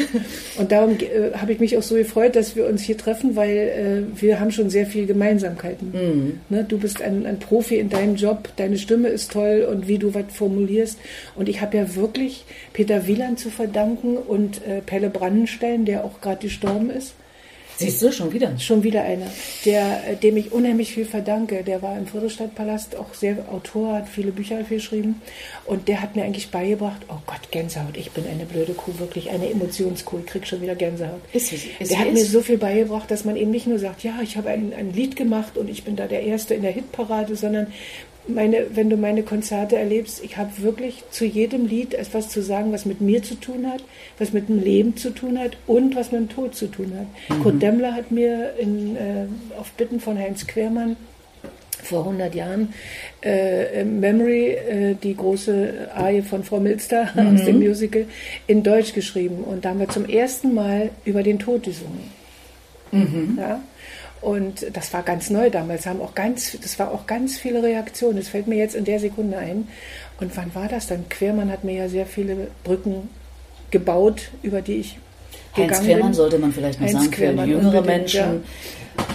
Und 0.57 0.71
darum 0.71 0.97
äh, 0.99 1.37
habe 1.37 1.53
ich 1.53 1.59
mich 1.59 1.77
auch 1.77 1.81
so 1.81 1.95
gefreut, 1.95 2.35
dass 2.35 2.55
wir 2.55 2.65
uns 2.67 2.81
hier 2.81 2.97
treffen, 2.97 3.35
weil 3.35 3.49
äh, 4.15 4.21
wir 4.21 4.39
haben 4.39 4.51
schon 4.51 4.69
sehr 4.69 4.85
viele 4.85 5.05
Gemeinsamkeiten. 5.05 5.91
Mhm. 5.91 6.39
Ne? 6.49 6.65
Du 6.67 6.77
bist 6.77 7.01
ein, 7.01 7.25
ein 7.25 7.39
Profi 7.39 7.77
in 7.77 7.89
deinem 7.89 8.15
Job, 8.15 8.49
deine 8.61 8.77
Stimme 8.77 9.09
ist 9.09 9.31
toll 9.31 9.67
und 9.69 9.87
wie 9.87 9.97
du 9.97 10.13
was 10.13 10.25
formulierst. 10.29 10.99
Und 11.35 11.49
ich 11.49 11.61
habe 11.61 11.77
ja 11.77 11.95
wirklich 11.95 12.45
Peter 12.73 13.07
Wieland 13.07 13.39
zu 13.39 13.49
verdanken 13.49 14.17
und 14.17 14.65
äh, 14.65 14.81
Pelle 14.81 15.09
Brandenstein, 15.09 15.85
der 15.85 16.05
auch 16.05 16.21
gerade 16.21 16.47
gestorben 16.47 16.89
ist. 16.89 17.15
Siehst 17.77 18.01
du, 18.01 18.11
schon 18.11 18.31
wieder? 18.31 18.57
Schon 18.59 18.83
wieder 18.83 19.03
einer, 19.03 19.27
der, 19.65 20.09
äh, 20.09 20.15
dem 20.15 20.37
ich 20.37 20.51
unheimlich 20.51 20.93
viel 20.93 21.05
verdanke. 21.05 21.63
Der 21.63 21.81
war 21.81 21.97
im 21.97 22.05
Friedrichstadtpalast 22.05 22.95
auch 22.95 23.13
sehr 23.13 23.37
Autor, 23.51 23.93
hat 23.93 24.07
viele 24.07 24.31
Bücher 24.31 24.61
geschrieben. 24.63 25.21
Und 25.65 25.87
der 25.87 26.01
hat 26.01 26.15
mir 26.15 26.23
eigentlich 26.23 26.51
beigebracht, 26.51 27.01
oh 27.09 27.17
Gott, 27.25 27.51
Gänsehaut, 27.51 27.97
ich 27.97 28.11
bin 28.11 28.25
eine 28.27 28.45
blöde 28.45 28.73
Kuh, 28.73 28.91
wirklich 28.99 29.29
eine 29.29 29.49
Emotionskuh, 29.49 30.19
ich 30.19 30.25
krieg 30.25 30.47
schon 30.47 30.61
wieder 30.61 30.75
Gänsehaut. 30.75 31.21
Ist, 31.33 31.51
ist, 31.53 31.91
der 31.91 31.99
hat 31.99 32.07
ist. 32.07 32.13
mir 32.13 32.25
so 32.25 32.41
viel 32.41 32.57
beigebracht, 32.57 33.09
dass 33.09 33.25
man 33.25 33.35
eben 33.35 33.51
nicht 33.51 33.67
nur 33.67 33.79
sagt, 33.79 34.03
ja, 34.03 34.19
ich 34.21 34.37
habe 34.37 34.49
ein, 34.49 34.73
ein 34.73 34.93
Lied 34.93 35.15
gemacht 35.15 35.57
und 35.57 35.69
ich 35.69 35.83
bin 35.83 35.95
da 35.95 36.07
der 36.07 36.23
Erste 36.23 36.53
in 36.53 36.61
der 36.61 36.71
Hitparade, 36.71 37.35
sondern 37.35 37.67
meine, 38.33 38.65
wenn 38.73 38.89
du 38.89 38.97
meine 38.97 39.23
Konzerte 39.23 39.77
erlebst, 39.77 40.23
ich 40.23 40.37
habe 40.37 40.49
wirklich 40.57 41.03
zu 41.11 41.25
jedem 41.25 41.65
Lied 41.65 41.93
etwas 41.93 42.29
zu 42.29 42.41
sagen, 42.41 42.71
was 42.71 42.85
mit 42.85 43.01
mir 43.01 43.23
zu 43.23 43.35
tun 43.35 43.67
hat, 43.67 43.83
was 44.17 44.33
mit 44.33 44.49
dem 44.49 44.61
Leben 44.61 44.97
zu 44.97 45.11
tun 45.11 45.39
hat 45.39 45.57
und 45.67 45.95
was 45.95 46.11
mit 46.11 46.21
dem 46.21 46.29
Tod 46.29 46.55
zu 46.55 46.67
tun 46.67 46.93
hat. 46.97 47.37
Mhm. 47.37 47.43
Kurt 47.43 47.61
Demmler 47.61 47.93
hat 47.93 48.11
mir 48.11 48.53
in, 48.57 48.95
äh, 48.95 49.25
auf 49.57 49.71
Bitten 49.71 49.99
von 49.99 50.17
Heinz 50.17 50.47
Quermann 50.47 50.95
vor 51.83 51.99
100 51.99 52.35
Jahren 52.35 52.73
äh, 53.21 53.83
Memory, 53.83 54.49
äh, 54.49 54.95
die 55.01 55.15
große 55.15 55.89
Arie 55.95 56.21
von 56.21 56.43
Frau 56.43 56.59
Milster 56.59 57.09
mhm. 57.15 57.27
aus 57.35 57.45
dem 57.45 57.59
Musical, 57.59 58.05
in 58.47 58.63
Deutsch 58.63 58.93
geschrieben. 58.93 59.43
Und 59.43 59.65
da 59.65 59.69
haben 59.69 59.79
wir 59.79 59.89
zum 59.89 60.05
ersten 60.05 60.53
Mal 60.53 60.89
über 61.05 61.23
den 61.23 61.39
Tod 61.39 61.63
gesungen. 61.63 62.11
Mhm. 62.91 63.37
Ja? 63.39 63.61
Und 64.21 64.65
das 64.73 64.93
war 64.93 65.01
ganz 65.01 65.29
neu 65.31 65.49
damals, 65.49 65.87
haben 65.87 65.99
auch 65.99 66.13
ganz, 66.13 66.57
das 66.61 66.77
war 66.77 66.91
auch 66.91 67.07
ganz 67.07 67.37
viele 67.37 67.63
Reaktionen. 67.63 68.17
Das 68.17 68.27
fällt 68.27 68.47
mir 68.47 68.57
jetzt 68.57 68.75
in 68.75 68.85
der 68.85 68.99
Sekunde 68.99 69.37
ein. 69.37 69.67
Und 70.19 70.37
wann 70.37 70.53
war 70.53 70.67
das 70.67 70.87
dann? 70.87 71.09
Quermann 71.09 71.51
hat 71.51 71.63
mir 71.63 71.73
ja 71.73 71.89
sehr 71.89 72.05
viele 72.05 72.47
Brücken 72.63 73.09
gebaut, 73.71 74.29
über 74.43 74.61
die 74.61 74.75
ich 74.75 74.99
Heinz 75.57 75.81
Quermann 75.81 76.13
sollte 76.13 76.37
man 76.37 76.53
vielleicht 76.53 76.79
noch 76.79 76.87
Heinz 76.87 76.99
sagen, 76.99 77.11
Quermann 77.11 77.49
für 77.49 77.55
jüngere 77.55 77.81
Menschen. 77.81 78.19
Ja 78.19 78.39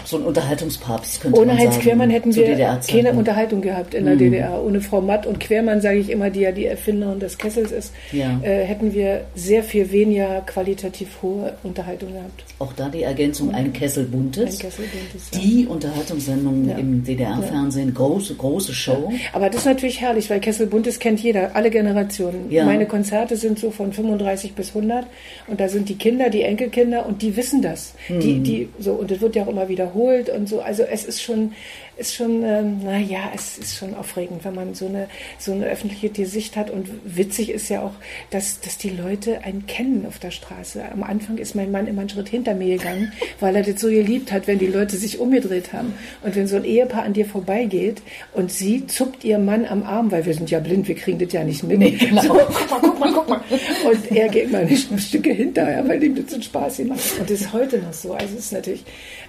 so 0.05 0.16
ein 0.16 0.25
Unterhaltungspapst 0.25 1.21
könnte 1.21 1.38
Ohne 1.38 1.52
man 1.52 1.59
Heinz 1.59 1.75
sagen, 1.75 1.85
Quermann 1.85 2.11
hätten 2.11 2.35
wir 2.35 2.81
keine 2.88 3.12
Unterhaltung 3.12 3.61
gehabt 3.61 3.95
in 3.95 4.05
der 4.05 4.14
mhm. 4.14 4.19
DDR. 4.19 4.62
Ohne 4.62 4.81
Frau 4.81 5.00
Matt 5.00 5.26
und 5.26 5.40
Quermann, 5.40 5.81
sage 5.81 5.99
ich 5.99 6.11
immer, 6.11 6.31
die 6.31 6.40
ja 6.40 6.52
die 6.52 6.66
Erfinderin 6.66 7.19
des 7.19 7.38
Kessels 7.38 7.73
ist, 7.73 7.93
ja. 8.12 8.40
äh, 8.43 8.64
hätten 8.64 8.95
wir 8.95 9.25
sehr 9.35 9.62
viel 9.62 9.90
weniger 9.90 10.43
qualitativ 10.43 11.09
hohe 11.23 11.55
Unterhaltung 11.62 12.12
gehabt. 12.12 12.45
Auch 12.59 12.73
da 12.73 12.88
die 12.88 13.02
Ergänzung, 13.02 13.55
ein 13.55 13.73
Kessel 13.73 14.05
Buntes. 14.05 14.55
Ein 14.55 14.59
Kessel 14.59 14.85
Buntes 14.87 15.31
ja. 15.33 15.40
Die 15.40 15.66
Unterhaltungssendung 15.66 16.69
ja. 16.69 16.76
im 16.76 17.05
DDR-Fernsehen, 17.05 17.93
große, 17.93 18.35
große 18.35 18.73
Show. 18.73 19.12
Aber 19.33 19.49
das 19.49 19.61
ist 19.61 19.66
natürlich 19.66 20.00
herrlich, 20.00 20.31
weil 20.31 20.40
Kessel 20.40 20.66
Buntes 20.66 20.99
kennt 20.99 21.21
jeder, 21.21 21.55
alle 21.55 21.71
Generationen. 21.71 22.47
Meine 22.50 22.87
Konzerte 22.87 23.37
sind 23.37 23.59
so 23.59 23.71
von 23.71 23.93
35 23.93 24.55
bis 24.55 24.69
100 24.69 25.07
und 25.47 25.61
da 25.61 25.69
sind 25.69 25.88
die 25.88 25.97
Kinder 25.97 26.31
die 26.31 26.43
Enkelkinder 26.43 27.07
und 27.07 27.23
die 27.23 27.37
wissen 27.37 27.62
das. 27.62 27.95
Hm. 28.07 28.21
Die, 28.21 28.40
die, 28.40 28.69
so, 28.78 28.93
und 28.93 29.11
es 29.11 29.21
wird 29.21 29.37
ja 29.37 29.45
auch 29.45 29.49
immer 29.49 29.69
wiederholt 29.76 30.30
und 30.30 30.49
so. 30.49 30.61
Also 30.61 30.83
es 30.83 31.04
ist 31.04 31.23
schon, 31.23 31.52
ist 31.96 32.14
schon, 32.14 32.42
ähm, 32.42 32.84
naja, 32.84 33.30
es 33.34 33.58
ist 33.58 33.76
schon 33.76 33.94
aufregend, 33.94 34.44
wenn 34.44 34.54
man 34.54 34.74
so 34.74 34.86
eine, 34.86 35.08
so 35.38 35.52
eine 35.52 35.66
öffentliche 35.66 36.26
Sicht 36.26 36.56
hat. 36.56 36.70
Und 36.70 36.88
witzig 37.04 37.50
ist 37.50 37.68
ja 37.68 37.82
auch, 37.82 37.94
dass, 38.30 38.60
dass 38.60 38.76
die 38.76 38.90
Leute 38.90 39.44
einen 39.44 39.66
kennen 39.66 40.04
auf 40.06 40.18
der 40.18 40.30
Straße. 40.30 40.82
Am 40.92 41.02
Anfang 41.02 41.38
ist 41.38 41.54
mein 41.54 41.70
Mann 41.70 41.86
immer 41.86 42.02
einen 42.02 42.10
Schritt 42.10 42.28
hinter 42.28 42.54
mir 42.54 42.76
gegangen, 42.76 43.12
weil 43.40 43.56
er 43.56 43.62
das 43.62 43.80
so 43.80 43.88
geliebt 43.88 44.30
hat, 44.30 44.46
wenn 44.46 44.58
die 44.58 44.66
Leute 44.66 44.96
sich 44.96 45.18
umgedreht 45.18 45.72
haben. 45.72 45.94
Und 46.22 46.36
wenn 46.36 46.46
so 46.46 46.56
ein 46.56 46.64
Ehepaar 46.64 47.04
an 47.04 47.14
dir 47.14 47.26
vorbeigeht 47.26 48.02
und 48.34 48.52
sie 48.52 48.86
zuckt 48.86 49.24
ihr 49.24 49.38
Mann 49.38 49.64
am 49.64 49.82
Arm, 49.82 50.10
weil 50.10 50.26
wir 50.26 50.34
sind 50.34 50.50
ja 50.50 50.60
blind, 50.60 50.88
wir 50.88 50.96
kriegen 50.96 51.18
das 51.18 51.32
ja 51.32 51.44
nicht 51.44 51.62
mit. 51.62 51.78
Nee, 51.78 51.90
genau. 51.92 52.22
so, 52.22 52.28
guck 52.28 52.70
mal, 52.70 52.80
guck 52.80 52.98
mal, 52.98 53.12
guck 53.12 53.28
mal. 53.28 53.40
Und 53.86 54.10
er 54.10 54.28
geht 54.28 54.50
mal 54.50 54.62
ein 54.62 54.98
Stücke 54.98 55.32
hinterher, 55.32 55.86
weil 55.88 56.02
ihm 56.02 56.14
das 56.14 56.30
so 56.30 56.40
Spaß 56.40 56.78
gemacht 56.78 57.00
Und 57.18 57.30
das 57.30 57.40
ist 57.40 57.52
heute 57.52 57.78
noch 57.78 57.92
so. 57.92 58.12
Also 58.12 58.34
es 58.34 58.46
ist 58.46 58.52
natürlich 58.52 58.84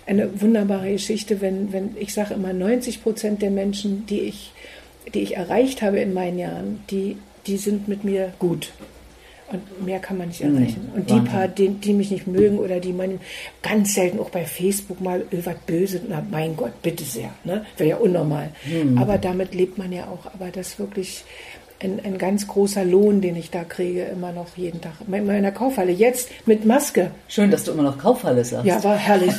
eine 0.06 0.30
wunderbare 0.42 0.92
Geschichte, 0.92 1.42
wenn, 1.42 1.72
wenn 1.74 1.96
ich 2.00 2.14
sage 2.14 2.34
immer 2.34 2.54
90 2.58 3.04
Prozent 3.04 3.42
der 3.42 3.52
Menschen, 3.52 4.06
die 4.06 4.22
ich, 4.22 4.52
die 5.14 5.22
ich 5.22 5.38
erreicht 5.38 5.82
habe 5.82 6.00
in 6.00 6.14
meinen 6.14 6.40
Jahren, 6.40 6.84
die, 6.90 7.18
die 7.46 7.58
sind 7.58 7.88
mit 7.88 8.04
mir 8.04 8.34
gut. 8.40 8.72
Und 9.50 9.86
mehr 9.86 10.00
kann 10.00 10.18
man 10.18 10.28
nicht 10.28 10.42
erreichen. 10.42 10.90
Mhm. 10.92 11.00
Und 11.00 11.10
die 11.10 11.20
paar, 11.22 11.48
die, 11.48 11.70
die 11.70 11.94
mich 11.94 12.12
nicht 12.12 12.28
mögen 12.28 12.60
oder 12.60 12.82
die 12.82 12.92
man 12.92 13.22
ganz 13.62 13.94
selten 13.94 14.20
auch 14.20 14.30
bei 14.30 14.44
Facebook 14.44 15.00
mal 15.00 15.24
was 15.32 15.56
böse, 15.66 16.02
na 16.10 16.22
mein 16.30 16.58
Gott, 16.58 16.82
bitte 16.82 17.06
sehr. 17.06 17.30
Ne? 17.46 17.66
Wäre 17.78 17.90
ja 17.92 17.98
unnormal. 17.98 18.50
Mhm. 18.66 18.98
Aber 18.98 19.18
damit 19.18 19.56
lebt 19.56 19.78
man 19.78 19.94
ja 19.94 20.08
auch. 20.08 20.26
Aber 20.34 20.52
das 20.52 20.80
wirklich 20.80 21.24
ein, 21.82 22.00
ein 22.04 22.18
ganz 22.18 22.48
großer 22.48 22.84
Lohn, 22.84 23.22
den 23.22 23.36
ich 23.36 23.52
da 23.52 23.64
kriege, 23.64 24.04
immer 24.04 24.32
noch 24.32 24.48
jeden 24.56 24.82
Tag. 24.82 24.94
In 25.12 25.26
meiner 25.26 25.52
Kaufhalle. 25.52 25.92
Jetzt 25.92 26.30
mit 26.46 26.66
Maske. 26.66 27.12
Schön, 27.28 27.52
dass 27.52 27.64
du 27.64 27.72
immer 27.72 27.84
noch 27.84 27.98
Kaufhalle 27.98 28.44
sagst. 28.44 28.66
Ja, 28.66 28.84
war 28.84 28.96
herrlich. 28.96 29.34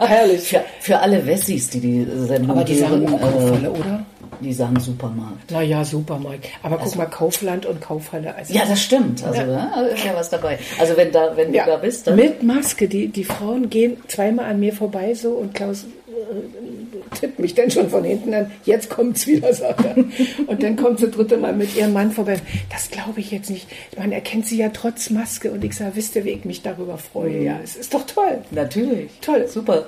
herrlich. 0.00 0.42
Für, 0.52 0.64
für 0.80 0.98
alle 0.98 1.24
Wessis, 1.26 1.70
die 1.70 1.80
die 1.80 2.06
Sendung 2.26 2.50
Aber 2.50 2.64
die 2.64 2.74
sagen 2.74 3.06
auch 3.06 3.20
Kaufhalle, 3.20 3.66
äh, 3.66 3.70
oder? 3.70 4.06
Die 4.42 4.52
sagen 4.52 4.78
Supermarkt. 4.80 5.50
Naja, 5.50 5.84
Supermarkt. 5.84 6.46
Aber 6.62 6.78
guck 6.78 6.94
mal, 6.96 7.06
Kaufland 7.06 7.66
und 7.66 7.80
Kaufhalle. 7.80 8.34
Also 8.34 8.52
Ja, 8.54 8.64
das 8.66 8.82
stimmt. 8.82 9.22
Also 9.24 9.40
ja. 9.40 9.80
ist 9.82 10.04
ja 10.04 10.14
was 10.14 10.28
dabei. 10.30 10.58
Also 10.78 10.96
wenn 10.96 11.12
da, 11.12 11.36
wenn 11.36 11.52
Ja, 11.54 11.64
du 11.64 11.70
da 11.72 11.76
bist, 11.78 12.06
dann 12.06 12.16
mit 12.16 12.42
Maske. 12.42 12.88
Die, 12.88 13.08
die 13.08 13.24
Frauen 13.24 13.70
gehen 13.70 13.96
zweimal 14.08 14.46
an 14.46 14.60
mir 14.60 14.72
vorbei 14.72 15.14
so 15.14 15.30
und 15.30 15.54
Klaus 15.54 15.84
äh, 16.08 17.16
tippt 17.18 17.38
mich 17.38 17.54
dann 17.54 17.70
schon 17.70 17.88
von 17.90 18.04
hinten 18.04 18.32
an. 18.34 18.50
Jetzt 18.64 18.90
kommt's 18.90 19.26
wieder, 19.26 19.52
sagt 19.54 19.84
er. 19.84 19.96
Und 20.46 20.62
dann 20.62 20.76
kommt 20.76 20.98
sie 21.00 21.10
dritte 21.10 21.36
Mal 21.36 21.52
mit 21.52 21.76
ihrem 21.76 21.92
Mann 21.92 22.10
vorbei. 22.10 22.38
Das 22.70 22.90
glaube 22.90 23.20
ich 23.20 23.30
jetzt 23.30 23.50
nicht. 23.50 23.66
Man 23.98 24.12
erkennt 24.12 24.46
sie 24.46 24.56
ja 24.56 24.70
trotz 24.70 25.10
Maske. 25.10 25.50
Und 25.50 25.62
ich 25.64 25.76
sage, 25.76 25.92
wisst 25.94 26.16
ihr, 26.16 26.24
wie 26.24 26.30
ich 26.30 26.44
mich 26.44 26.62
darüber 26.62 26.98
freue? 26.98 27.42
Ja, 27.42 27.58
es 27.62 27.76
ist 27.76 27.92
doch 27.94 28.06
toll. 28.06 28.38
natürlich. 28.50 29.10
Toll. 29.20 29.46
Super. 29.48 29.86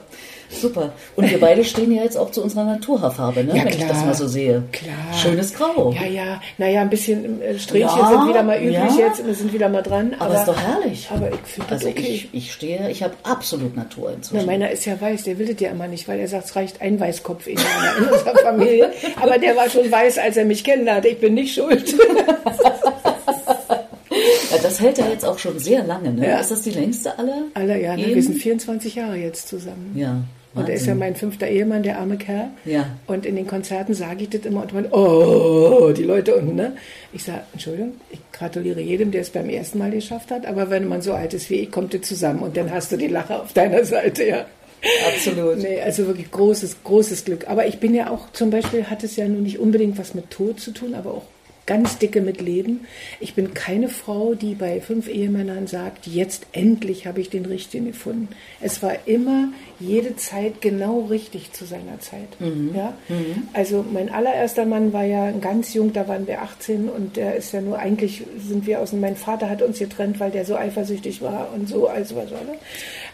Super. 0.61 0.93
Und 1.17 1.31
wir 1.31 1.41
beide 1.41 1.65
stehen 1.65 1.93
ja 1.93 2.03
jetzt 2.03 2.17
auch 2.17 2.31
zu 2.31 2.43
unserer 2.43 2.65
Naturhaarfarbe, 2.65 3.45
ne? 3.45 3.57
Ja, 3.57 3.65
wenn 3.65 3.69
ich 3.69 3.77
klar. 3.77 3.89
das 3.89 4.05
mal 4.05 4.15
so 4.15 4.27
sehe. 4.27 4.63
Klar. 4.73 4.95
Schönes 5.21 5.55
Grau. 5.55 5.93
Ja, 5.93 6.07
ja. 6.07 6.41
Naja, 6.59 6.83
ein 6.83 6.91
bisschen 6.91 7.41
äh, 7.43 7.59
Strähnchen 7.59 7.99
Ja, 7.99 8.09
sind 8.09 8.29
wieder 8.29 8.43
mal 8.43 8.59
üblich 8.59 8.75
ja. 8.75 9.07
jetzt. 9.07 9.25
Wir 9.25 9.35
sind 9.35 9.53
wieder 9.53 9.69
mal 9.69 9.83
dran. 9.83 10.15
Aber 10.19 10.35
ist 10.35 10.47
doch 10.47 10.59
herrlich. 10.59 11.09
Aber 11.13 11.29
ich 11.31 11.41
finde 11.45 11.71
das 11.71 11.81
Also 11.81 11.89
okay. 11.91 12.03
ich, 12.03 12.29
ich 12.33 12.53
stehe, 12.53 12.91
ich 12.91 13.03
habe 13.03 13.15
absolut 13.23 13.77
Natur 13.77 14.09
Na, 14.09 14.15
inzwischen. 14.17 14.47
meiner 14.47 14.71
ist 14.71 14.85
ja 14.85 15.01
weiß, 15.01 15.25
der 15.25 15.39
will 15.39 15.47
das 15.47 15.61
ja 15.61 15.71
immer 15.71 15.89
nicht, 15.89 16.07
weil 16.09 16.19
er 16.21 16.29
sagt, 16.29 16.47
es 16.47 16.57
reicht 16.57 16.81
ein 16.81 16.99
Weißkopf 17.01 17.47
in, 17.47 17.59
in 17.59 18.09
unserer 18.09 18.37
Familie. 18.37 18.93
Aber 19.21 19.39
der 19.39 19.57
war 19.57 19.69
schon 19.69 19.91
weiß, 19.91 20.19
als 20.19 20.37
er 20.37 20.45
mich 20.45 20.65
kennenlernte. 20.65 21.09
Ich 21.09 21.21
bin 21.21 21.35
nicht 21.35 21.55
schuld. 21.55 21.95
ja, 24.51 24.59
das 24.63 24.81
hält 24.81 24.99
ja 24.99 25.09
jetzt 25.09 25.25
auch 25.25 25.39
schon 25.39 25.59
sehr 25.59 25.85
lange, 25.85 26.13
ne? 26.13 26.29
Ja. 26.29 26.41
Ist 26.41 26.51
das 26.51 26.63
die 26.63 26.71
längste 26.71 27.19
aller? 27.19 27.43
Alle, 27.55 27.81
ja, 27.81 27.97
ne? 27.97 28.15
Wir 28.15 28.23
sind 28.23 28.37
24 28.37 28.95
Jahre 28.95 29.17
jetzt 29.17 29.49
zusammen. 29.49 29.93
Ja. 29.95 30.23
Und 30.55 30.69
er 30.69 30.77
ist 30.77 30.87
ja 30.87 30.95
mein 30.95 31.17
fünfter 31.17 31.49
Ehemann, 31.49 31.83
der 31.83 31.99
arme 31.99 32.17
Kerl. 32.17 32.51
Ja. 32.65 32.87
Und 33.07 33.27
in 33.27 33.35
den 33.35 33.47
Konzerten 33.47 33.93
sage 33.93 34.25
ich 34.25 34.31
das 34.31 34.43
immer 34.43 34.63
und 34.63 34.73
man, 34.73 34.87
oh, 34.93 35.93
die 35.93 36.05
Leute 36.05 36.37
unten, 36.37 36.55
ne? 36.55 36.77
Ich 37.13 37.25
sage, 37.25 37.41
Entschuldigung, 37.53 37.95
ich 38.11 38.21
gratuliere 38.33 38.81
jedem, 38.81 39.11
der 39.11 39.23
es 39.23 39.31
beim 39.31 39.49
ersten 39.49 39.79
Mal 39.79 39.91
geschafft 39.91 40.31
hat, 40.31 40.47
aber 40.47 40.71
wenn 40.71 40.87
man 40.87 41.03
so 41.03 41.13
alt 41.13 41.35
ist 41.35 41.51
wie 41.51 41.57
ich, 41.57 41.71
kommt 41.71 41.93
ihr 41.95 42.03
zusammen 42.03 42.41
und 42.41 42.57
dann 42.57 42.71
hast 42.71 42.93
du 42.93 42.97
die 42.97 43.09
Lache 43.09 43.41
auf 43.41 43.53
deiner 43.53 43.85
Seite, 43.85 44.25
ja. 44.25 44.47
Absolut. 45.09 45.59
Nee, 45.59 45.81
also 45.81 46.07
wirklich 46.07 46.31
großes, 46.31 46.77
großes 46.85 47.25
Glück. 47.25 47.49
Aber 47.49 47.67
ich 47.67 47.79
bin 47.79 47.95
ja 47.95 48.11
auch, 48.11 48.31
zum 48.33 48.51
Beispiel 48.51 48.85
hat 48.85 49.03
es 49.03 49.17
ja 49.17 49.27
nun 49.27 49.43
nicht 49.43 49.59
unbedingt 49.59 49.99
was 49.99 50.15
mit 50.15 50.31
Tod 50.31 50.61
zu 50.61 50.73
tun, 50.73 50.95
aber 50.95 51.13
auch 51.13 51.25
ganz 51.67 51.99
dicke 51.99 52.21
mit 52.21 52.41
Leben. 52.41 52.87
Ich 53.21 53.35
bin 53.35 53.55
keine 53.55 53.89
Frau, 53.89 54.35
die 54.35 54.55
bei 54.55 54.81
fünf 54.81 55.09
Ehemännern 55.09 55.67
sagt, 55.67 56.07
jetzt 56.07 56.47
endlich 56.53 57.07
habe 57.07 57.21
ich 57.21 57.31
den 57.31 57.47
Richtigen 57.47 57.87
gefunden. 57.87 58.29
Es 58.61 58.83
war 58.83 59.07
immer 59.07 59.49
jede 59.81 60.17
Zeit 60.17 60.61
genau 60.61 61.01
richtig 61.11 61.53
zu 61.53 61.65
seiner 61.65 62.01
Zeit. 62.01 62.29
Ja? 62.75 62.95
Also 63.53 63.85
mein 63.91 64.11
allererster 64.11 64.67
Mann 64.67 64.93
war 64.93 65.05
ja 65.05 65.31
ganz 65.33 65.75
jung, 65.75 65.93
da 65.93 66.07
waren 66.09 66.27
wir 66.27 66.43
18 66.43 66.89
und 66.89 67.17
der 67.17 67.37
ist 67.37 67.53
ja 67.53 67.61
nur 67.61 67.79
eigentlich 67.79 68.23
sind 68.39 68.67
wir 68.67 68.81
aus 68.81 68.93
mein 68.93 69.17
Vater 69.17 69.49
hat 69.51 69.63
uns 69.63 69.79
getrennt, 69.79 70.21
weil 70.21 70.31
der 70.31 70.45
so 70.45 70.57
eifersüchtig 70.57 71.23
war 71.23 71.53
und 71.55 71.69
so 71.69 71.89
also 71.89 72.17
was 72.17 72.33
alle. 72.33 72.59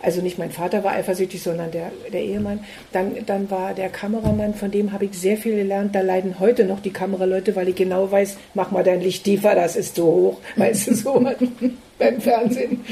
Also 0.03 0.23
nicht 0.23 0.39
mein 0.39 0.51
Vater 0.51 0.83
war 0.83 0.93
eifersüchtig, 0.93 1.43
sondern 1.43 1.71
der, 1.71 1.93
der 2.13 2.23
Ehemann. 2.23 2.61
Dann, 2.93 3.15
dann 3.27 3.51
war 3.51 3.75
der 3.75 3.91
Kameramann, 3.91 4.55
von 4.55 4.71
dem 4.71 4.93
habe 4.93 5.05
ich 5.07 5.13
sehr 5.19 5.37
viel 5.37 5.57
gelernt. 5.57 5.95
Da 5.95 6.01
leiden 6.01 6.39
heute 6.39 6.65
noch 6.65 6.81
die 6.81 6.93
Kameraleute, 6.93 7.55
weil 7.55 7.69
ich 7.69 7.77
genau 7.77 8.11
weiß, 8.11 8.39
mach 8.55 8.71
mal 8.71 8.85
dein 8.85 9.01
Licht 9.01 9.25
tiefer, 9.25 9.55
das 9.55 9.77
ist 9.77 9.97
zu 9.97 10.05
hoch. 10.05 10.39
Weißt 10.57 10.89
du, 10.89 10.95
so 10.95 11.27
beim 11.99 12.21
Fernsehen. 12.21 12.85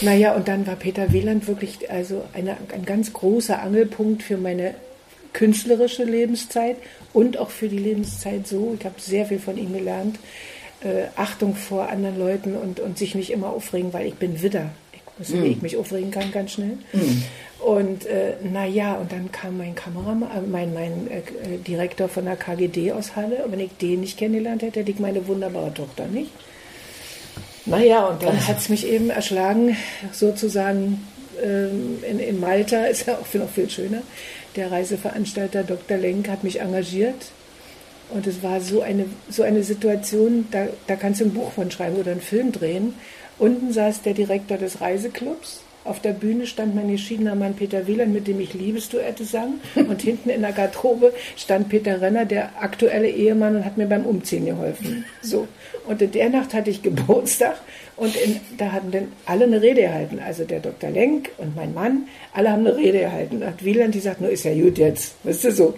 Naja, 0.00 0.34
und 0.34 0.48
dann 0.48 0.66
war 0.66 0.76
Peter 0.76 1.12
Wieland 1.12 1.46
wirklich 1.48 1.90
also 1.90 2.22
eine, 2.32 2.56
ein 2.72 2.84
ganz 2.84 3.12
großer 3.12 3.60
Angelpunkt 3.60 4.22
für 4.22 4.36
meine 4.36 4.74
künstlerische 5.32 6.04
Lebenszeit 6.04 6.76
und 7.12 7.38
auch 7.38 7.50
für 7.50 7.68
die 7.68 7.78
Lebenszeit 7.78 8.46
so. 8.46 8.76
Ich 8.78 8.84
habe 8.84 9.00
sehr 9.00 9.26
viel 9.26 9.38
von 9.38 9.56
ihm 9.56 9.72
gelernt. 9.72 10.18
Äh, 10.82 11.04
Achtung 11.16 11.54
vor 11.54 11.88
anderen 11.88 12.18
Leuten 12.18 12.56
und, 12.56 12.80
und 12.80 12.98
sich 12.98 13.14
nicht 13.14 13.30
immer 13.30 13.50
aufregen, 13.50 13.92
weil 13.92 14.06
ich 14.06 14.14
bin 14.14 14.42
Widder. 14.42 14.70
Weiß, 15.18 15.32
wie 15.34 15.46
ich 15.46 15.62
mich 15.62 15.76
aufregen 15.76 16.10
kann, 16.10 16.32
ganz 16.32 16.52
schnell. 16.52 16.78
Und 17.58 18.06
äh, 18.06 18.34
naja, 18.42 18.94
und 18.94 19.12
dann 19.12 19.30
kam 19.30 19.58
mein 19.58 19.74
Kameramann, 19.74 20.30
äh, 20.30 20.46
mein, 20.46 20.74
mein 20.74 21.08
äh, 21.08 21.18
äh, 21.18 21.58
Direktor 21.58 22.08
von 22.08 22.24
der 22.24 22.36
KGD 22.36 22.92
aus 22.92 23.14
Halle. 23.14 23.44
Und 23.44 23.52
wenn 23.52 23.60
ich 23.60 23.76
den 23.76 24.00
nicht 24.00 24.18
kennengelernt 24.18 24.62
hätte, 24.62 24.80
hätte 24.80 24.90
ich 24.90 24.98
meine 24.98 25.26
wunderbare 25.28 25.72
Tochter 25.72 26.06
nicht. 26.06 26.32
Naja, 27.64 28.06
und 28.06 28.22
dann 28.22 28.46
hat 28.48 28.58
es 28.58 28.68
mich 28.68 28.84
eben 28.84 29.10
erschlagen, 29.10 29.76
sozusagen 30.10 31.06
ähm, 31.40 32.02
in, 32.02 32.18
in 32.18 32.40
Malta, 32.40 32.84
ist 32.86 33.06
ja 33.06 33.14
auch 33.14 33.34
noch 33.34 33.50
viel 33.50 33.70
schöner. 33.70 34.02
Der 34.56 34.72
Reiseveranstalter 34.72 35.62
Dr. 35.62 35.98
Lenk 35.98 36.28
hat 36.28 36.42
mich 36.42 36.60
engagiert. 36.60 37.26
Und 38.10 38.26
es 38.26 38.42
war 38.42 38.60
so 38.60 38.82
eine, 38.82 39.06
so 39.30 39.42
eine 39.42 39.62
Situation, 39.62 40.48
da, 40.50 40.66
da 40.86 40.96
kannst 40.96 41.20
du 41.20 41.26
ein 41.26 41.32
Buch 41.32 41.52
von 41.52 41.70
schreiben 41.70 41.96
oder 41.96 42.10
einen 42.10 42.20
Film 42.20 42.50
drehen. 42.52 42.94
Unten 43.42 43.72
saß 43.72 44.02
der 44.02 44.14
Direktor 44.14 44.56
des 44.56 44.80
Reiseclubs. 44.80 45.62
Auf 45.82 45.98
der 45.98 46.12
Bühne 46.12 46.46
stand 46.46 46.76
mein 46.76 46.88
geschiedener 46.88 47.34
Mann 47.34 47.54
Peter 47.54 47.88
Wieland, 47.88 48.14
mit 48.14 48.28
dem 48.28 48.38
ich 48.38 48.54
Liebesduette 48.54 49.24
sang. 49.24 49.54
Und 49.74 50.00
hinten 50.00 50.30
in 50.30 50.42
der 50.42 50.52
Garderobe 50.52 51.12
stand 51.36 51.68
Peter 51.68 52.00
Renner, 52.00 52.24
der 52.24 52.62
aktuelle 52.62 53.10
Ehemann, 53.10 53.56
und 53.56 53.64
hat 53.64 53.78
mir 53.78 53.88
beim 53.88 54.06
Umziehen 54.06 54.46
geholfen. 54.46 55.04
So. 55.22 55.48
Und 55.88 56.00
in 56.00 56.12
der 56.12 56.30
Nacht 56.30 56.54
hatte 56.54 56.70
ich 56.70 56.82
Geburtstag 56.82 57.56
und 57.96 58.14
in, 58.14 58.38
da 58.58 58.70
hatten 58.70 58.92
dann 58.92 59.08
alle 59.26 59.46
eine 59.46 59.60
Rede 59.60 59.80
gehalten. 59.80 60.20
Also 60.24 60.44
der 60.44 60.60
Dr. 60.60 60.90
Lenk 60.90 61.30
und 61.38 61.56
mein 61.56 61.74
Mann, 61.74 62.06
alle 62.32 62.52
haben 62.52 62.64
eine 62.64 62.76
Rede 62.76 63.00
gehalten. 63.00 63.38
Und 63.38 63.46
hat 63.46 63.64
Wieland 63.64 63.92
gesagt, 63.92 64.20
nur 64.20 64.30
ist 64.30 64.44
ja 64.44 64.54
gut 64.54 64.78
jetzt. 64.78 65.16
Weißt 65.24 65.42
du 65.42 65.50
so. 65.50 65.74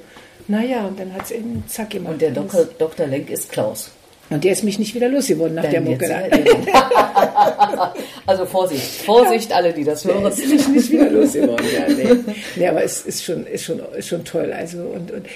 Naja, 0.48 0.86
und 0.86 1.00
dann 1.00 1.14
hat 1.14 1.24
es 1.24 1.30
eben 1.30 1.64
zack 1.66 1.88
gemacht. 1.88 2.12
Und 2.12 2.20
der 2.20 2.32
Dr. 2.32 2.66
Dr. 2.78 3.06
Lenk 3.06 3.30
ist 3.30 3.50
Klaus. 3.50 3.90
Und 4.34 4.44
der 4.44 4.52
ist 4.52 4.64
mich 4.64 4.78
nicht 4.78 4.94
wieder 4.94 5.08
losgeworden 5.08 5.54
nach 5.54 5.62
der 5.62 5.80
Dann 5.80 5.84
Mucke. 5.84 6.04
jetzt- 6.06 6.66
Da. 6.72 7.94
Also 8.26 8.46
Vorsicht, 8.46 9.02
Vorsicht, 9.02 9.52
alle, 9.52 9.72
die 9.74 9.84
das 9.84 10.02
Der 10.02 10.14
hören. 10.14 10.32
ist 10.32 10.38
mich 10.48 10.66
nicht 10.68 10.90
wieder 10.90 11.10
losgeworden. 11.10 11.66
Ja, 11.74 11.94
nee. 11.94 12.20
nee, 12.56 12.66
aber 12.68 12.82
es 12.82 13.02
ist 13.02 13.22
schon, 13.22 13.46
ist 13.46 13.64
schon, 13.64 13.80
ist 13.96 14.08
schon 14.08 14.24
toll. 14.24 14.50
Also 14.56 14.78
und, 14.78 15.10
und, 15.10 15.26